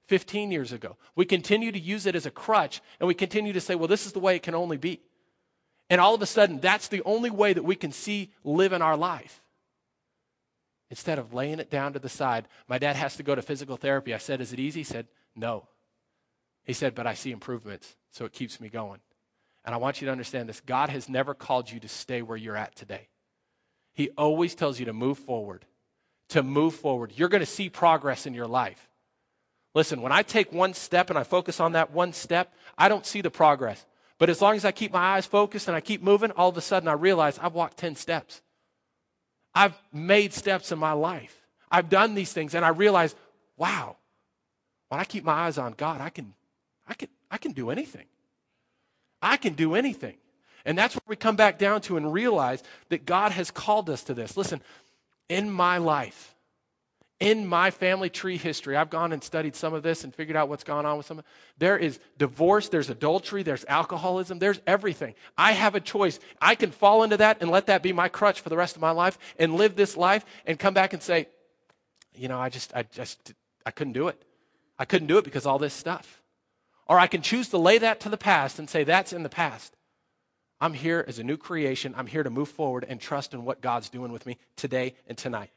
15 0.07 0.51
years 0.51 0.71
ago. 0.71 0.95
We 1.15 1.25
continue 1.25 1.71
to 1.71 1.79
use 1.79 2.05
it 2.05 2.15
as 2.15 2.25
a 2.25 2.31
crutch, 2.31 2.81
and 2.99 3.07
we 3.07 3.13
continue 3.13 3.51
to 3.53 3.61
say, 3.61 3.75
well, 3.75 3.89
this 3.89 4.05
is 4.05 4.13
the 4.13 4.19
way 4.19 4.35
it 4.35 4.43
can 4.43 4.55
only 4.55 4.77
be. 4.77 5.01
And 5.89 5.99
all 5.99 6.15
of 6.15 6.21
a 6.21 6.25
sudden, 6.25 6.59
that's 6.59 6.87
the 6.87 7.03
only 7.03 7.29
way 7.29 7.53
that 7.53 7.63
we 7.63 7.75
can 7.75 7.91
see 7.91 8.31
live 8.43 8.71
in 8.71 8.81
our 8.81 8.95
life. 8.95 9.41
Instead 10.89 11.19
of 11.19 11.33
laying 11.33 11.59
it 11.59 11.69
down 11.69 11.93
to 11.93 11.99
the 11.99 12.09
side, 12.09 12.47
my 12.69 12.77
dad 12.77 12.95
has 12.95 13.17
to 13.17 13.23
go 13.23 13.35
to 13.35 13.41
physical 13.41 13.75
therapy. 13.75 14.13
I 14.13 14.17
said, 14.17 14.39
Is 14.39 14.53
it 14.53 14.59
easy? 14.59 14.79
He 14.81 14.85
said, 14.85 15.07
No. 15.35 15.67
He 16.63 16.71
said, 16.71 16.95
But 16.95 17.07
I 17.07 17.13
see 17.13 17.31
improvements, 17.31 17.95
so 18.11 18.23
it 18.23 18.31
keeps 18.31 18.61
me 18.61 18.69
going. 18.69 19.01
And 19.65 19.75
I 19.75 19.77
want 19.77 19.99
you 19.99 20.05
to 20.05 20.13
understand 20.13 20.47
this 20.47 20.61
God 20.61 20.89
has 20.89 21.09
never 21.09 21.33
called 21.33 21.69
you 21.69 21.81
to 21.81 21.89
stay 21.89 22.21
where 22.21 22.37
you're 22.37 22.55
at 22.55 22.75
today. 22.75 23.09
He 23.97 24.11
always 24.15 24.53
tells 24.53 24.77
you 24.79 24.85
to 24.85 24.93
move 24.93 25.17
forward, 25.17 25.65
to 26.29 26.43
move 26.43 26.75
forward. 26.75 27.13
You're 27.15 27.29
going 27.29 27.41
to 27.41 27.47
see 27.47 27.67
progress 27.67 28.27
in 28.27 28.35
your 28.35 28.45
life. 28.45 28.87
Listen, 29.73 30.03
when 30.03 30.11
I 30.11 30.21
take 30.21 30.53
one 30.53 30.75
step 30.75 31.09
and 31.09 31.17
I 31.17 31.23
focus 31.23 31.59
on 31.59 31.71
that 31.71 31.91
one 31.91 32.13
step, 32.13 32.53
I 32.77 32.89
don't 32.89 33.07
see 33.07 33.21
the 33.21 33.31
progress. 33.31 33.83
But 34.19 34.29
as 34.29 34.39
long 34.39 34.55
as 34.55 34.65
I 34.65 34.71
keep 34.71 34.93
my 34.93 35.15
eyes 35.15 35.25
focused 35.25 35.67
and 35.67 35.75
I 35.75 35.81
keep 35.81 36.03
moving, 36.03 36.29
all 36.29 36.49
of 36.49 36.57
a 36.57 36.61
sudden 36.61 36.87
I 36.87 36.93
realize 36.93 37.39
I've 37.39 37.55
walked 37.55 37.77
10 37.77 37.95
steps. 37.95 38.43
I've 39.55 39.73
made 39.91 40.31
steps 40.31 40.71
in 40.71 40.77
my 40.77 40.93
life. 40.93 41.35
I've 41.71 41.89
done 41.89 42.13
these 42.13 42.31
things 42.31 42.53
and 42.53 42.63
I 42.63 42.69
realize, 42.69 43.15
wow, 43.57 43.95
when 44.89 45.01
I 45.01 45.05
keep 45.05 45.23
my 45.23 45.33
eyes 45.33 45.57
on 45.57 45.73
God, 45.75 46.01
I 46.01 46.09
can, 46.09 46.35
I 46.87 46.93
can, 46.93 47.09
I 47.31 47.39
can 47.39 47.51
do 47.51 47.71
anything. 47.71 48.05
I 49.23 49.37
can 49.37 49.53
do 49.53 49.73
anything. 49.73 50.17
And 50.67 50.77
that's 50.77 50.95
where 50.95 51.01
we 51.07 51.15
come 51.15 51.37
back 51.37 51.57
down 51.57 51.79
to 51.83 51.95
and 51.95 52.11
realize 52.11 52.61
that 52.89 53.05
God 53.05 53.31
has 53.31 53.49
called 53.49 53.89
us 53.89 54.03
to 54.03 54.13
this. 54.13 54.35
Listen, 54.35 54.61
in 55.29 55.49
my 55.49 55.77
life, 55.77 56.35
in 57.21 57.47
my 57.47 57.71
family 57.71 58.09
tree 58.09 58.35
history, 58.35 58.75
I've 58.75 58.89
gone 58.89 59.13
and 59.13 59.23
studied 59.23 59.55
some 59.55 59.73
of 59.73 59.81
this 59.81 60.03
and 60.03 60.13
figured 60.13 60.35
out 60.35 60.49
what's 60.49 60.65
going 60.65 60.85
on 60.85 60.97
with 60.97 61.05
some. 61.05 61.23
There 61.57 61.77
is 61.77 62.01
divorce, 62.17 62.67
there's 62.67 62.89
adultery, 62.89 63.43
there's 63.43 63.63
alcoholism, 63.69 64.39
there's 64.39 64.59
everything. 64.67 65.15
I 65.37 65.53
have 65.53 65.73
a 65.73 65.79
choice. 65.79 66.19
I 66.41 66.55
can 66.55 66.71
fall 66.71 67.03
into 67.03 67.15
that 67.15 67.37
and 67.39 67.49
let 67.49 67.67
that 67.67 67.81
be 67.81 67.93
my 67.93 68.09
crutch 68.09 68.41
for 68.41 68.49
the 68.49 68.57
rest 68.57 68.75
of 68.75 68.81
my 68.81 68.91
life 68.91 69.17
and 69.39 69.55
live 69.55 69.77
this 69.77 69.95
life 69.95 70.25
and 70.45 70.59
come 70.59 70.73
back 70.73 70.91
and 70.91 71.01
say, 71.01 71.29
you 72.13 72.27
know, 72.27 72.39
I 72.39 72.49
just, 72.49 72.75
I 72.75 72.83
just, 72.83 73.33
I 73.65 73.71
couldn't 73.71 73.93
do 73.93 74.09
it. 74.09 74.21
I 74.77 74.83
couldn't 74.83 75.07
do 75.07 75.17
it 75.17 75.23
because 75.23 75.45
all 75.45 75.59
this 75.59 75.73
stuff. 75.73 76.21
Or 76.87 76.99
I 76.99 77.07
can 77.07 77.21
choose 77.21 77.47
to 77.49 77.57
lay 77.57 77.77
that 77.77 78.01
to 78.01 78.09
the 78.09 78.17
past 78.17 78.59
and 78.59 78.69
say, 78.69 78.83
that's 78.83 79.13
in 79.13 79.23
the 79.23 79.29
past. 79.29 79.76
I'm 80.59 80.73
here 80.73 81.03
as 81.07 81.19
a 81.19 81.23
new 81.23 81.37
creation. 81.37 81.93
I'm 81.95 82.07
here 82.07 82.23
to 82.23 82.29
move 82.29 82.49
forward 82.49 82.85
and 82.87 82.99
trust 82.99 83.33
in 83.33 83.45
what 83.45 83.61
God's 83.61 83.89
doing 83.89 84.11
with 84.11 84.25
me 84.25 84.37
today 84.55 84.95
and 85.07 85.17
tonight. 85.17 85.51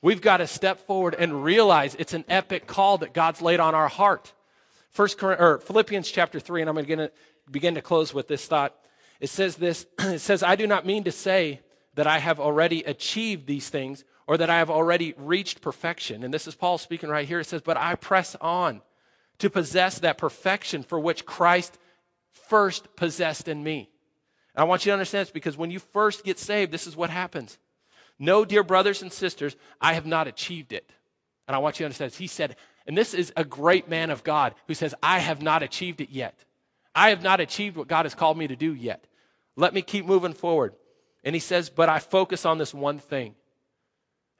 We've 0.00 0.20
got 0.20 0.38
to 0.38 0.46
step 0.46 0.86
forward 0.86 1.14
and 1.18 1.44
realize 1.44 1.94
it's 1.98 2.14
an 2.14 2.24
epic 2.28 2.66
call 2.66 2.98
that 2.98 3.14
God's 3.14 3.42
laid 3.42 3.60
on 3.60 3.74
our 3.74 3.88
heart. 3.88 4.32
First 4.90 5.22
or 5.22 5.58
Philippians 5.58 6.10
chapter 6.10 6.40
3, 6.40 6.62
and 6.62 6.70
I'm 6.70 6.76
going 6.76 6.98
to 6.98 7.10
begin 7.50 7.74
to 7.74 7.82
close 7.82 8.14
with 8.14 8.28
this 8.28 8.46
thought. 8.46 8.74
It 9.20 9.28
says 9.28 9.56
this 9.56 9.86
it 9.98 10.20
says, 10.20 10.42
I 10.42 10.56
do 10.56 10.66
not 10.66 10.86
mean 10.86 11.04
to 11.04 11.12
say 11.12 11.60
that 11.94 12.06
I 12.06 12.18
have 12.18 12.40
already 12.40 12.82
achieved 12.82 13.46
these 13.46 13.68
things 13.68 14.04
or 14.26 14.36
that 14.38 14.50
I 14.50 14.58
have 14.58 14.70
already 14.70 15.14
reached 15.16 15.60
perfection. 15.60 16.22
And 16.22 16.32
this 16.32 16.46
is 16.46 16.54
Paul 16.54 16.78
speaking 16.78 17.10
right 17.10 17.28
here. 17.28 17.40
It 17.40 17.46
says, 17.46 17.62
But 17.62 17.76
I 17.76 17.94
press 17.94 18.36
on 18.40 18.80
to 19.38 19.50
possess 19.50 19.98
that 19.98 20.18
perfection 20.18 20.82
for 20.82 20.98
which 20.98 21.26
Christ 21.26 21.78
first 22.32 22.96
possessed 22.96 23.48
in 23.48 23.62
me. 23.62 23.90
And 24.54 24.62
I 24.62 24.64
want 24.64 24.84
you 24.84 24.90
to 24.90 24.94
understand 24.94 25.26
this 25.26 25.32
because 25.32 25.56
when 25.56 25.70
you 25.70 25.78
first 25.78 26.24
get 26.24 26.38
saved, 26.38 26.72
this 26.72 26.86
is 26.86 26.96
what 26.96 27.10
happens. 27.10 27.58
No, 28.18 28.44
dear 28.44 28.62
brothers 28.62 29.02
and 29.02 29.12
sisters, 29.12 29.56
I 29.80 29.94
have 29.94 30.06
not 30.06 30.28
achieved 30.28 30.72
it. 30.72 30.88
And 31.48 31.54
I 31.54 31.58
want 31.58 31.76
you 31.76 31.84
to 31.84 31.86
understand 31.86 32.12
this. 32.12 32.18
He 32.18 32.26
said, 32.26 32.56
and 32.86 32.96
this 32.96 33.14
is 33.14 33.32
a 33.36 33.44
great 33.44 33.88
man 33.88 34.10
of 34.10 34.24
God 34.24 34.54
who 34.66 34.74
says, 34.74 34.94
I 35.02 35.18
have 35.18 35.42
not 35.42 35.62
achieved 35.62 36.00
it 36.00 36.10
yet. 36.10 36.38
I 36.94 37.10
have 37.10 37.22
not 37.22 37.40
achieved 37.40 37.76
what 37.76 37.88
God 37.88 38.04
has 38.04 38.14
called 38.14 38.38
me 38.38 38.46
to 38.46 38.56
do 38.56 38.72
yet. 38.72 39.06
Let 39.56 39.74
me 39.74 39.82
keep 39.82 40.06
moving 40.06 40.32
forward. 40.32 40.74
And 41.24 41.34
he 41.34 41.40
says, 41.40 41.70
But 41.70 41.88
I 41.88 41.98
focus 41.98 42.46
on 42.46 42.58
this 42.58 42.72
one 42.72 42.98
thing. 42.98 43.34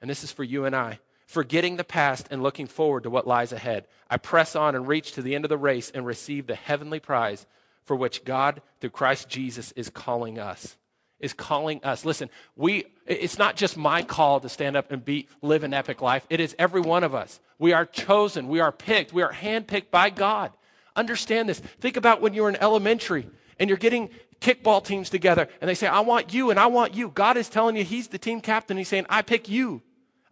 And 0.01 0.09
this 0.09 0.23
is 0.23 0.31
for 0.31 0.43
you 0.43 0.65
and 0.65 0.75
I 0.75 0.99
forgetting 1.25 1.75
the 1.75 1.83
past 1.83 2.27
and 2.29 2.43
looking 2.43 2.67
forward 2.67 3.03
to 3.03 3.09
what 3.09 3.27
lies 3.27 3.51
ahead. 3.51 3.87
I 4.09 4.17
press 4.17 4.55
on 4.55 4.75
and 4.75 4.87
reach 4.87 5.13
to 5.13 5.21
the 5.21 5.35
end 5.35 5.43
of 5.43 5.49
the 5.49 5.57
race 5.57 5.91
and 5.91 6.05
receive 6.05 6.47
the 6.47 6.55
heavenly 6.55 6.99
prize 6.99 7.45
for 7.85 7.95
which 7.95 8.25
God, 8.25 8.61
through 8.81 8.89
Christ 8.91 9.29
Jesus, 9.29 9.71
is 9.73 9.89
calling 9.89 10.39
us. 10.39 10.77
Is 11.19 11.33
calling 11.33 11.83
us. 11.83 12.03
Listen, 12.03 12.29
we 12.55 12.85
it's 13.07 13.37
not 13.37 13.55
just 13.55 13.77
my 13.77 14.01
call 14.01 14.39
to 14.41 14.49
stand 14.49 14.75
up 14.75 14.91
and 14.91 15.03
be 15.03 15.27
live 15.41 15.63
an 15.63 15.73
epic 15.73 16.01
life. 16.01 16.25
It 16.29 16.39
is 16.39 16.55
every 16.59 16.81
one 16.81 17.03
of 17.03 17.15
us. 17.15 17.39
We 17.57 17.71
are 17.71 17.85
chosen, 17.85 18.47
we 18.47 18.59
are 18.59 18.71
picked, 18.71 19.13
we 19.13 19.21
are 19.21 19.31
handpicked 19.31 19.91
by 19.91 20.09
God. 20.09 20.51
Understand 20.95 21.47
this. 21.47 21.59
Think 21.59 21.97
about 21.97 22.21
when 22.21 22.33
you're 22.33 22.49
in 22.49 22.57
elementary 22.57 23.29
and 23.59 23.69
you're 23.69 23.77
getting 23.77 24.09
kickball 24.41 24.83
teams 24.83 25.09
together 25.09 25.47
and 25.61 25.69
they 25.69 25.75
say, 25.75 25.87
I 25.87 26.01
want 26.01 26.33
you 26.33 26.51
and 26.51 26.59
I 26.59 26.67
want 26.67 26.95
you. 26.95 27.09
God 27.09 27.37
is 27.37 27.47
telling 27.47 27.77
you 27.77 27.83
He's 27.83 28.09
the 28.09 28.17
team 28.17 28.41
captain. 28.41 28.77
He's 28.77 28.89
saying, 28.89 29.05
I 29.09 29.21
pick 29.21 29.47
you. 29.47 29.81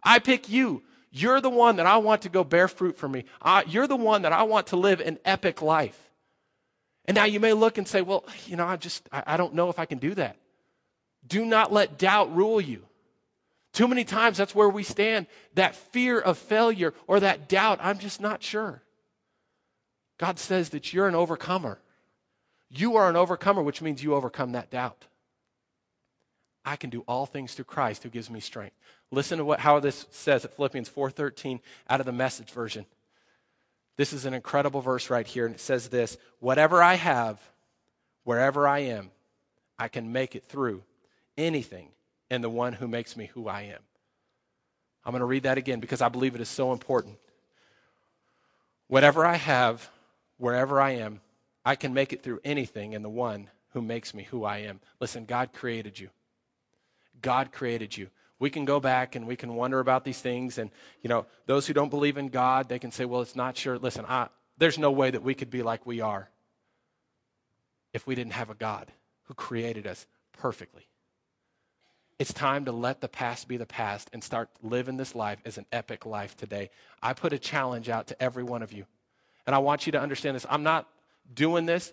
I 0.02 0.18
pick 0.18 0.48
you. 0.48 0.82
You're 1.10 1.40
the 1.40 1.50
one 1.50 1.76
that 1.76 1.86
I 1.86 1.98
want 1.98 2.22
to 2.22 2.28
go 2.28 2.44
bear 2.44 2.66
fruit 2.66 2.98
for 2.98 3.08
me. 3.08 3.24
I, 3.40 3.62
you're 3.68 3.86
the 3.86 3.96
one 3.96 4.22
that 4.22 4.32
I 4.32 4.42
want 4.42 4.68
to 4.68 4.76
live 4.76 5.00
an 5.00 5.18
epic 5.24 5.62
life. 5.62 6.03
And 7.06 7.14
now 7.14 7.24
you 7.24 7.40
may 7.40 7.52
look 7.52 7.78
and 7.78 7.86
say, 7.86 8.02
well, 8.02 8.24
you 8.46 8.56
know, 8.56 8.66
I 8.66 8.76
just, 8.76 9.08
I, 9.12 9.22
I 9.26 9.36
don't 9.36 9.54
know 9.54 9.68
if 9.68 9.78
I 9.78 9.84
can 9.84 9.98
do 9.98 10.14
that. 10.14 10.36
Do 11.26 11.44
not 11.44 11.72
let 11.72 11.98
doubt 11.98 12.34
rule 12.34 12.60
you. 12.60 12.82
Too 13.72 13.88
many 13.88 14.04
times 14.04 14.38
that's 14.38 14.54
where 14.54 14.68
we 14.68 14.84
stand 14.84 15.26
that 15.54 15.74
fear 15.74 16.20
of 16.20 16.38
failure 16.38 16.94
or 17.06 17.20
that 17.20 17.48
doubt. 17.48 17.80
I'm 17.82 17.98
just 17.98 18.20
not 18.20 18.42
sure. 18.42 18.82
God 20.18 20.38
says 20.38 20.70
that 20.70 20.92
you're 20.92 21.08
an 21.08 21.14
overcomer. 21.14 21.80
You 22.70 22.96
are 22.96 23.10
an 23.10 23.16
overcomer, 23.16 23.62
which 23.62 23.82
means 23.82 24.02
you 24.02 24.14
overcome 24.14 24.52
that 24.52 24.70
doubt. 24.70 25.06
I 26.64 26.76
can 26.76 26.88
do 26.88 27.04
all 27.06 27.26
things 27.26 27.54
through 27.54 27.66
Christ 27.66 28.02
who 28.02 28.08
gives 28.08 28.30
me 28.30 28.40
strength. 28.40 28.76
Listen 29.10 29.38
to 29.38 29.44
what, 29.44 29.60
how 29.60 29.80
this 29.80 30.06
says 30.10 30.44
at 30.44 30.54
Philippians 30.56 30.88
4:13 30.88 31.60
out 31.90 32.00
of 32.00 32.06
the 32.06 32.12
message 32.12 32.50
version. 32.50 32.86
This 33.96 34.12
is 34.12 34.24
an 34.24 34.34
incredible 34.34 34.80
verse 34.80 35.10
right 35.10 35.26
here, 35.26 35.46
and 35.46 35.54
it 35.54 35.60
says 35.60 35.88
this 35.88 36.16
Whatever 36.40 36.82
I 36.82 36.94
have, 36.94 37.40
wherever 38.24 38.66
I 38.66 38.80
am, 38.80 39.10
I 39.78 39.88
can 39.88 40.12
make 40.12 40.34
it 40.34 40.44
through 40.44 40.82
anything 41.36 41.88
in 42.30 42.42
the 42.42 42.50
one 42.50 42.72
who 42.72 42.88
makes 42.88 43.16
me 43.16 43.26
who 43.34 43.48
I 43.48 43.62
am. 43.62 43.80
I'm 45.04 45.12
going 45.12 45.20
to 45.20 45.26
read 45.26 45.42
that 45.42 45.58
again 45.58 45.80
because 45.80 46.00
I 46.00 46.08
believe 46.08 46.34
it 46.34 46.40
is 46.40 46.48
so 46.48 46.72
important. 46.72 47.18
Whatever 48.88 49.24
I 49.24 49.36
have, 49.36 49.88
wherever 50.38 50.80
I 50.80 50.92
am, 50.92 51.20
I 51.64 51.76
can 51.76 51.94
make 51.94 52.12
it 52.12 52.22
through 52.22 52.40
anything 52.44 52.92
in 52.92 53.02
the 53.02 53.08
one 53.08 53.50
who 53.72 53.82
makes 53.82 54.14
me 54.14 54.24
who 54.24 54.44
I 54.44 54.58
am. 54.58 54.80
Listen, 55.00 55.24
God 55.24 55.52
created 55.52 55.98
you. 55.98 56.10
God 57.20 57.52
created 57.52 57.96
you. 57.96 58.08
We 58.38 58.50
can 58.50 58.64
go 58.64 58.80
back 58.80 59.14
and 59.14 59.26
we 59.26 59.36
can 59.36 59.54
wonder 59.54 59.80
about 59.80 60.04
these 60.04 60.20
things. 60.20 60.58
And, 60.58 60.70
you 61.02 61.08
know, 61.08 61.26
those 61.46 61.66
who 61.66 61.72
don't 61.72 61.88
believe 61.88 62.16
in 62.16 62.28
God, 62.28 62.68
they 62.68 62.78
can 62.78 62.90
say, 62.90 63.04
well, 63.04 63.22
it's 63.22 63.36
not 63.36 63.56
sure. 63.56 63.78
Listen, 63.78 64.04
I, 64.08 64.28
there's 64.58 64.78
no 64.78 64.90
way 64.90 65.10
that 65.10 65.22
we 65.22 65.34
could 65.34 65.50
be 65.50 65.62
like 65.62 65.86
we 65.86 66.00
are 66.00 66.28
if 67.92 68.06
we 68.06 68.14
didn't 68.14 68.32
have 68.32 68.50
a 68.50 68.54
God 68.54 68.90
who 69.24 69.34
created 69.34 69.86
us 69.86 70.06
perfectly. 70.32 70.88
It's 72.18 72.32
time 72.32 72.64
to 72.66 72.72
let 72.72 73.00
the 73.00 73.08
past 73.08 73.48
be 73.48 73.56
the 73.56 73.66
past 73.66 74.08
and 74.12 74.22
start 74.22 74.48
living 74.62 74.96
this 74.96 75.14
life 75.14 75.40
as 75.44 75.58
an 75.58 75.66
epic 75.72 76.06
life 76.06 76.36
today. 76.36 76.70
I 77.02 77.12
put 77.12 77.32
a 77.32 77.38
challenge 77.38 77.88
out 77.88 78.08
to 78.08 78.22
every 78.22 78.44
one 78.44 78.62
of 78.62 78.72
you. 78.72 78.86
And 79.46 79.54
I 79.54 79.58
want 79.58 79.86
you 79.86 79.92
to 79.92 80.00
understand 80.00 80.36
this. 80.36 80.46
I'm 80.48 80.62
not 80.62 80.88
doing 81.32 81.66
this 81.66 81.92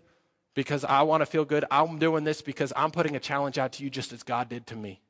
because 0.53 0.83
I 0.85 1.01
want 1.03 1.21
to 1.21 1.25
feel 1.25 1.45
good. 1.45 1.65
I'm 1.71 1.97
doing 1.97 2.23
this 2.23 2.41
because 2.41 2.71
I'm 2.75 2.91
putting 2.91 3.15
a 3.15 3.19
challenge 3.19 3.57
out 3.57 3.73
to 3.73 3.83
you 3.83 3.89
just 3.89 4.13
as 4.13 4.23
God 4.23 4.49
did 4.49 4.67
to 4.67 4.75
me. 4.75 5.01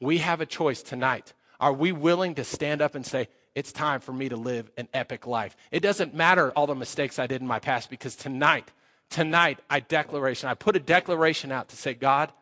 We 0.00 0.18
have 0.18 0.40
a 0.40 0.46
choice 0.46 0.82
tonight. 0.82 1.32
Are 1.58 1.72
we 1.72 1.92
willing 1.92 2.34
to 2.36 2.44
stand 2.44 2.80
up 2.80 2.94
and 2.94 3.04
say, 3.04 3.28
it's 3.54 3.72
time 3.72 4.00
for 4.00 4.12
me 4.12 4.28
to 4.28 4.36
live 4.36 4.70
an 4.76 4.88
epic 4.94 5.26
life. 5.26 5.56
It 5.70 5.80
doesn't 5.80 6.14
matter 6.14 6.50
all 6.52 6.66
the 6.66 6.74
mistakes 6.74 7.18
I 7.18 7.26
did 7.26 7.40
in 7.40 7.46
my 7.46 7.58
past 7.58 7.90
because 7.90 8.14
tonight, 8.14 8.70
tonight, 9.08 9.58
I 9.68 9.80
declaration, 9.80 10.48
I 10.48 10.54
put 10.54 10.76
a 10.76 10.80
declaration 10.80 11.50
out 11.50 11.68
to 11.70 11.76
say, 11.76 11.94
God, 11.94 12.32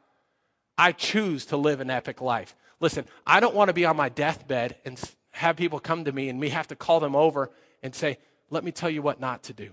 I 0.76 0.92
choose 0.92 1.46
to 1.46 1.56
live 1.56 1.80
an 1.80 1.90
epic 1.90 2.20
life. 2.20 2.54
Listen, 2.80 3.04
I 3.26 3.40
don't 3.40 3.54
want 3.54 3.68
to 3.68 3.74
be 3.74 3.86
on 3.86 3.96
my 3.96 4.08
deathbed 4.08 4.76
and 4.84 5.00
have 5.30 5.56
people 5.56 5.80
come 5.80 6.04
to 6.04 6.12
me 6.12 6.28
and 6.28 6.38
me 6.38 6.50
have 6.50 6.68
to 6.68 6.76
call 6.76 7.00
them 7.00 7.16
over 7.16 7.50
and 7.82 7.94
say, 7.94 8.18
let 8.50 8.64
me 8.64 8.70
tell 8.70 8.90
you 8.90 9.02
what 9.02 9.18
not 9.18 9.42
to 9.44 9.52
do. 9.52 9.70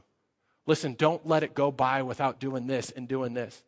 Listen, 0.65 0.95
don't 0.95 1.28
let 1.28 1.43
it 1.43 1.54
go 1.54 1.71
by 1.71 2.02
without 2.02 2.39
doing 2.39 2.65
this 2.65 2.91
and 2.91 3.08
doing 3.08 3.34
this. 3.34 3.63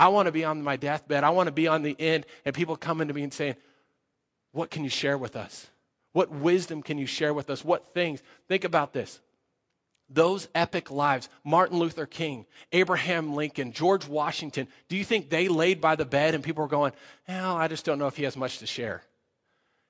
I 0.00 0.08
want 0.08 0.26
to 0.26 0.32
be 0.32 0.46
on 0.46 0.62
my 0.62 0.76
deathbed. 0.76 1.24
I 1.24 1.30
want 1.30 1.48
to 1.48 1.52
be 1.52 1.68
on 1.68 1.82
the 1.82 1.94
end 1.98 2.24
and 2.46 2.54
people 2.54 2.74
coming 2.74 3.08
to 3.08 3.12
me 3.14 3.22
and 3.22 3.34
saying, 3.34 3.56
What 4.52 4.70
can 4.70 4.82
you 4.82 4.88
share 4.88 5.18
with 5.18 5.36
us? 5.36 5.68
What 6.14 6.30
wisdom 6.30 6.82
can 6.82 6.96
you 6.96 7.04
share 7.04 7.34
with 7.34 7.50
us? 7.50 7.62
What 7.62 7.92
things? 7.92 8.22
Think 8.48 8.64
about 8.64 8.94
this. 8.94 9.20
Those 10.08 10.48
epic 10.54 10.90
lives, 10.90 11.28
Martin 11.44 11.78
Luther 11.78 12.06
King, 12.06 12.46
Abraham 12.72 13.34
Lincoln, 13.34 13.72
George 13.72 14.08
Washington, 14.08 14.68
do 14.88 14.96
you 14.96 15.04
think 15.04 15.28
they 15.28 15.48
laid 15.48 15.82
by 15.82 15.96
the 15.96 16.06
bed 16.06 16.34
and 16.34 16.42
people 16.42 16.62
were 16.62 16.68
going, 16.68 16.92
Well, 17.28 17.54
I 17.54 17.68
just 17.68 17.84
don't 17.84 17.98
know 17.98 18.06
if 18.06 18.16
he 18.16 18.24
has 18.24 18.38
much 18.38 18.58
to 18.60 18.66
share? 18.66 19.02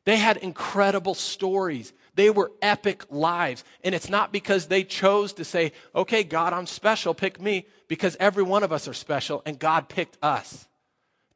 They 0.04 0.16
had 0.16 0.38
incredible 0.38 1.14
stories. 1.14 1.92
They 2.14 2.30
were 2.30 2.52
epic 2.62 3.04
lives. 3.10 3.64
And 3.84 3.94
it's 3.94 4.08
not 4.08 4.32
because 4.32 4.66
they 4.66 4.84
chose 4.84 5.34
to 5.34 5.44
say, 5.44 5.72
okay, 5.94 6.24
God, 6.24 6.52
I'm 6.52 6.66
special, 6.66 7.14
pick 7.14 7.40
me, 7.40 7.66
because 7.88 8.16
every 8.18 8.42
one 8.42 8.62
of 8.62 8.72
us 8.72 8.88
are 8.88 8.94
special, 8.94 9.42
and 9.44 9.58
God 9.58 9.88
picked 9.88 10.16
us 10.22 10.66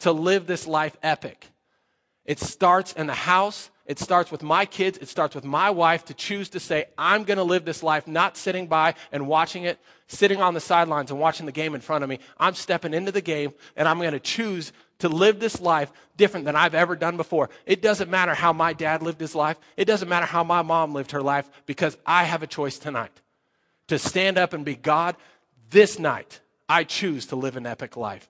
to 0.01 0.13
live 0.13 0.47
this 0.47 0.67
life 0.67 0.97
epic. 1.03 1.49
It 2.25 2.41
starts 2.41 2.93
in 2.95 3.07
the 3.07 3.15
house, 3.15 3.71
it 3.87 3.99
starts 3.99 4.31
with 4.31 4.43
my 4.43 4.65
kids, 4.65 4.97
it 4.99 5.09
starts 5.09 5.35
with 5.35 5.45
my 5.45 5.69
wife 5.71 6.07
to 6.07 6.15
choose 6.15 6.49
to 6.51 6.61
say, 6.61 6.87
I'm 6.97 7.25
going 7.25 7.37
to 7.37 7.45
live 7.45 7.67
this 7.67 7.83
life, 7.83 8.07
not 8.07 8.37
sitting 8.37 8.67
by 8.67 8.95
and 9.13 9.27
watching 9.27 9.65
it, 9.65 9.79
sitting 10.07 10.41
on 10.41 10.55
the 10.55 10.61
sidelines 10.61 11.11
and 11.11 11.21
watching 11.21 11.45
the 11.45 11.53
game 11.53 11.75
in 11.75 11.83
front 11.83 12.03
of 12.03 12.09
me. 12.09 12.19
I'm 12.39 12.55
stepping 12.55 12.95
into 12.95 13.13
the 13.13 13.21
game, 13.21 13.53
and 13.77 13.87
I'm 13.87 13.99
going 13.99 14.13
to 14.13 14.21
choose 14.21 14.73
to 15.01 15.09
live 15.09 15.41
this 15.41 15.61
life 15.61 15.93
different 16.17 16.47
than 16.47 16.57
I've 16.57 16.75
ever 16.75 16.97
done 16.97 17.17
before. 17.17 17.51
It 17.67 17.83
doesn't 17.83 18.11
matter 18.11 18.35
how 18.35 18.53
my 18.53 18.73
dad 18.73 19.03
lived 19.03 19.21
his 19.21 19.35
life. 19.35 19.59
It 19.77 19.87
doesn't 19.87 20.09
matter 20.09 20.27
how 20.27 20.45
my 20.45 20.63
mom 20.63 20.95
lived 20.95 21.11
her 21.11 21.23
life 21.23 21.49
because 21.67 21.97
I 22.07 22.25
have 22.25 22.43
a 22.43 22.47
choice 22.47 22.79
tonight 22.79 23.13
to 23.89 23.99
stand 23.99 24.39
up 24.39 24.53
and 24.53 24.65
be 24.65 24.77
God. 24.77 25.17
This 25.71 25.99
night, 25.99 26.41
I 26.69 26.85
choose 26.85 27.27
to 27.27 27.37
live 27.37 27.57
an 27.57 27.67
epic 27.67 27.97
life. 27.97 28.29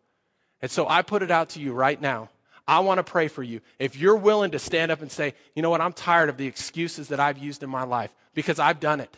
And 0.62 0.70
so 0.70 0.88
I 0.88 1.02
put 1.02 1.22
it 1.22 1.30
out 1.30 1.50
to 1.50 1.60
you 1.60 1.72
right 1.72 2.00
now. 2.00 2.30
I 2.66 2.80
want 2.80 2.98
to 2.98 3.04
pray 3.04 3.28
for 3.28 3.42
you. 3.42 3.60
If 3.78 3.96
you're 3.96 4.16
willing 4.16 4.52
to 4.52 4.58
stand 4.58 4.90
up 4.90 5.02
and 5.02 5.12
say, 5.12 5.34
you 5.54 5.60
know 5.60 5.68
what, 5.68 5.82
I'm 5.82 5.92
tired 5.92 6.30
of 6.30 6.38
the 6.38 6.46
excuses 6.46 7.08
that 7.08 7.20
I've 7.20 7.36
used 7.36 7.62
in 7.62 7.68
my 7.68 7.84
life 7.84 8.14
because 8.32 8.58
I've 8.58 8.80
done 8.80 9.00
it. 9.00 9.14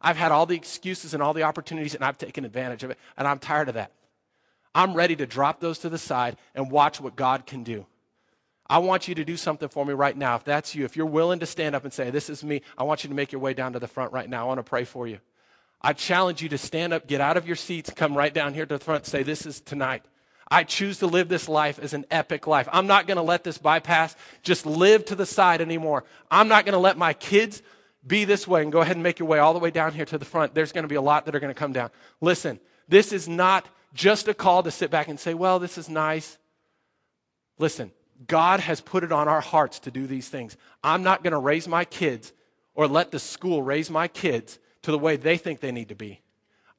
I've 0.00 0.16
had 0.16 0.30
all 0.30 0.46
the 0.46 0.54
excuses 0.54 1.14
and 1.14 1.22
all 1.22 1.34
the 1.34 1.42
opportunities 1.42 1.94
and 1.94 2.04
I've 2.04 2.18
taken 2.18 2.44
advantage 2.44 2.84
of 2.84 2.90
it, 2.90 2.98
and 3.16 3.26
I'm 3.26 3.38
tired 3.38 3.68
of 3.68 3.74
that. 3.74 3.90
I'm 4.74 4.94
ready 4.94 5.14
to 5.16 5.26
drop 5.26 5.60
those 5.60 5.78
to 5.80 5.88
the 5.88 5.98
side 5.98 6.36
and 6.54 6.70
watch 6.70 7.00
what 7.00 7.16
God 7.16 7.46
can 7.46 7.62
do. 7.62 7.86
I 8.66 8.78
want 8.78 9.08
you 9.08 9.14
to 9.16 9.24
do 9.24 9.36
something 9.36 9.68
for 9.68 9.84
me 9.84 9.92
right 9.92 10.16
now. 10.16 10.36
If 10.36 10.44
that's 10.44 10.74
you, 10.74 10.84
if 10.84 10.96
you're 10.96 11.06
willing 11.06 11.40
to 11.40 11.46
stand 11.46 11.74
up 11.74 11.84
and 11.84 11.92
say, 11.92 12.10
This 12.10 12.30
is 12.30 12.42
me, 12.42 12.62
I 12.78 12.82
want 12.84 13.04
you 13.04 13.08
to 13.08 13.14
make 13.14 13.30
your 13.30 13.40
way 13.40 13.54
down 13.54 13.74
to 13.74 13.78
the 13.78 13.86
front 13.86 14.12
right 14.12 14.28
now. 14.28 14.44
I 14.44 14.48
want 14.48 14.58
to 14.58 14.64
pray 14.64 14.84
for 14.84 15.06
you. 15.06 15.18
I 15.82 15.92
challenge 15.92 16.42
you 16.42 16.48
to 16.48 16.58
stand 16.58 16.94
up, 16.94 17.06
get 17.06 17.20
out 17.20 17.36
of 17.36 17.46
your 17.46 17.56
seats, 17.56 17.90
come 17.90 18.16
right 18.16 18.32
down 18.32 18.54
here 18.54 18.64
to 18.64 18.78
the 18.78 18.84
front, 18.84 19.04
say, 19.06 19.22
This 19.22 19.44
is 19.44 19.60
tonight. 19.60 20.02
I 20.50 20.64
choose 20.64 20.98
to 20.98 21.06
live 21.06 21.28
this 21.28 21.48
life 21.48 21.78
as 21.78 21.94
an 21.94 22.06
epic 22.10 22.46
life. 22.46 22.68
I'm 22.72 22.86
not 22.86 23.06
going 23.06 23.16
to 23.16 23.22
let 23.22 23.44
this 23.44 23.58
bypass 23.58 24.14
just 24.42 24.66
live 24.66 25.04
to 25.06 25.14
the 25.14 25.26
side 25.26 25.60
anymore. 25.60 26.04
I'm 26.30 26.48
not 26.48 26.64
going 26.64 26.74
to 26.74 26.78
let 26.78 26.98
my 26.98 27.12
kids 27.12 27.62
be 28.06 28.24
this 28.24 28.46
way 28.46 28.62
and 28.62 28.70
go 28.70 28.80
ahead 28.80 28.96
and 28.96 29.02
make 29.02 29.18
your 29.18 29.28
way 29.28 29.38
all 29.38 29.54
the 29.54 29.58
way 29.58 29.70
down 29.70 29.92
here 29.92 30.04
to 30.04 30.18
the 30.18 30.24
front. 30.24 30.54
There's 30.54 30.72
going 30.72 30.84
to 30.84 30.88
be 30.88 30.94
a 30.94 31.02
lot 31.02 31.24
that 31.24 31.34
are 31.34 31.40
going 31.40 31.52
to 31.52 31.58
come 31.58 31.72
down. 31.72 31.90
Listen, 32.20 32.60
this 32.88 33.12
is 33.12 33.28
not 33.28 33.66
just 33.94 34.28
a 34.28 34.34
call 34.34 34.62
to 34.64 34.70
sit 34.70 34.90
back 34.90 35.08
and 35.08 35.18
say, 35.18 35.34
well, 35.34 35.58
this 35.58 35.78
is 35.78 35.88
nice. 35.88 36.36
Listen, 37.58 37.92
God 38.26 38.60
has 38.60 38.80
put 38.80 39.04
it 39.04 39.12
on 39.12 39.28
our 39.28 39.40
hearts 39.40 39.78
to 39.80 39.90
do 39.90 40.06
these 40.06 40.28
things. 40.28 40.56
I'm 40.82 41.02
not 41.02 41.22
going 41.22 41.32
to 41.32 41.38
raise 41.38 41.68
my 41.68 41.84
kids 41.84 42.32
or 42.74 42.88
let 42.88 43.10
the 43.10 43.18
school 43.18 43.62
raise 43.62 43.90
my 43.90 44.08
kids 44.08 44.58
to 44.82 44.90
the 44.90 44.98
way 44.98 45.16
they 45.16 45.36
think 45.36 45.60
they 45.60 45.72
need 45.72 45.88
to 45.88 45.94
be. 45.94 46.20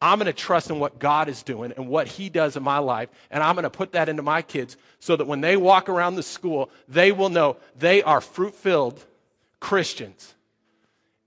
I'm 0.01 0.19
going 0.19 0.27
to 0.27 0.33
trust 0.33 0.69
in 0.69 0.79
what 0.79 0.99
God 0.99 1.29
is 1.29 1.41
doing 1.41 1.71
and 1.75 1.87
what 1.87 2.07
He 2.07 2.29
does 2.29 2.57
in 2.57 2.63
my 2.63 2.79
life, 2.79 3.09
and 3.31 3.41
I'm 3.41 3.55
going 3.55 3.63
to 3.63 3.69
put 3.69 3.93
that 3.93 4.09
into 4.09 4.21
my 4.21 4.41
kids 4.41 4.75
so 4.99 5.15
that 5.15 5.25
when 5.25 5.41
they 5.41 5.55
walk 5.55 5.87
around 5.87 6.15
the 6.15 6.23
school, 6.23 6.69
they 6.87 7.11
will 7.11 7.29
know 7.29 7.57
they 7.77 8.03
are 8.03 8.21
fruit 8.21 8.53
filled 8.53 9.03
Christians. 9.59 10.35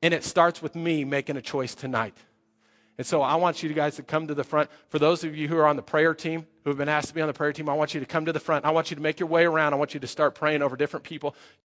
And 0.02 0.14
it 0.14 0.22
starts 0.22 0.62
with 0.62 0.76
me 0.76 1.04
making 1.04 1.36
a 1.36 1.42
choice 1.42 1.74
tonight. 1.74 2.14
And 2.98 3.06
so 3.06 3.22
I 3.22 3.36
want 3.36 3.62
you 3.62 3.72
guys 3.72 3.94
to 3.96 4.02
come 4.02 4.26
to 4.26 4.34
the 4.34 4.42
front. 4.42 4.68
For 4.88 4.98
those 4.98 5.22
of 5.22 5.36
you 5.36 5.46
who 5.46 5.56
are 5.56 5.68
on 5.68 5.76
the 5.76 5.82
prayer 5.82 6.14
team, 6.14 6.46
who 6.64 6.70
have 6.70 6.78
been 6.78 6.88
asked 6.88 7.08
to 7.08 7.14
be 7.14 7.20
on 7.20 7.28
the 7.28 7.32
prayer 7.32 7.52
team, 7.52 7.68
I 7.68 7.74
want 7.74 7.94
you 7.94 8.00
to 8.00 8.06
come 8.06 8.24
to 8.24 8.32
the 8.32 8.40
front. 8.40 8.64
I 8.64 8.70
want 8.72 8.90
you 8.90 8.96
to 8.96 9.00
make 9.00 9.20
your 9.20 9.28
way 9.28 9.44
around. 9.44 9.72
I 9.72 9.76
want 9.76 9.94
you 9.94 10.00
to 10.00 10.06
start 10.08 10.34
praying 10.34 10.62
over 10.62 10.76
different 10.76 11.04
people. 11.04 11.36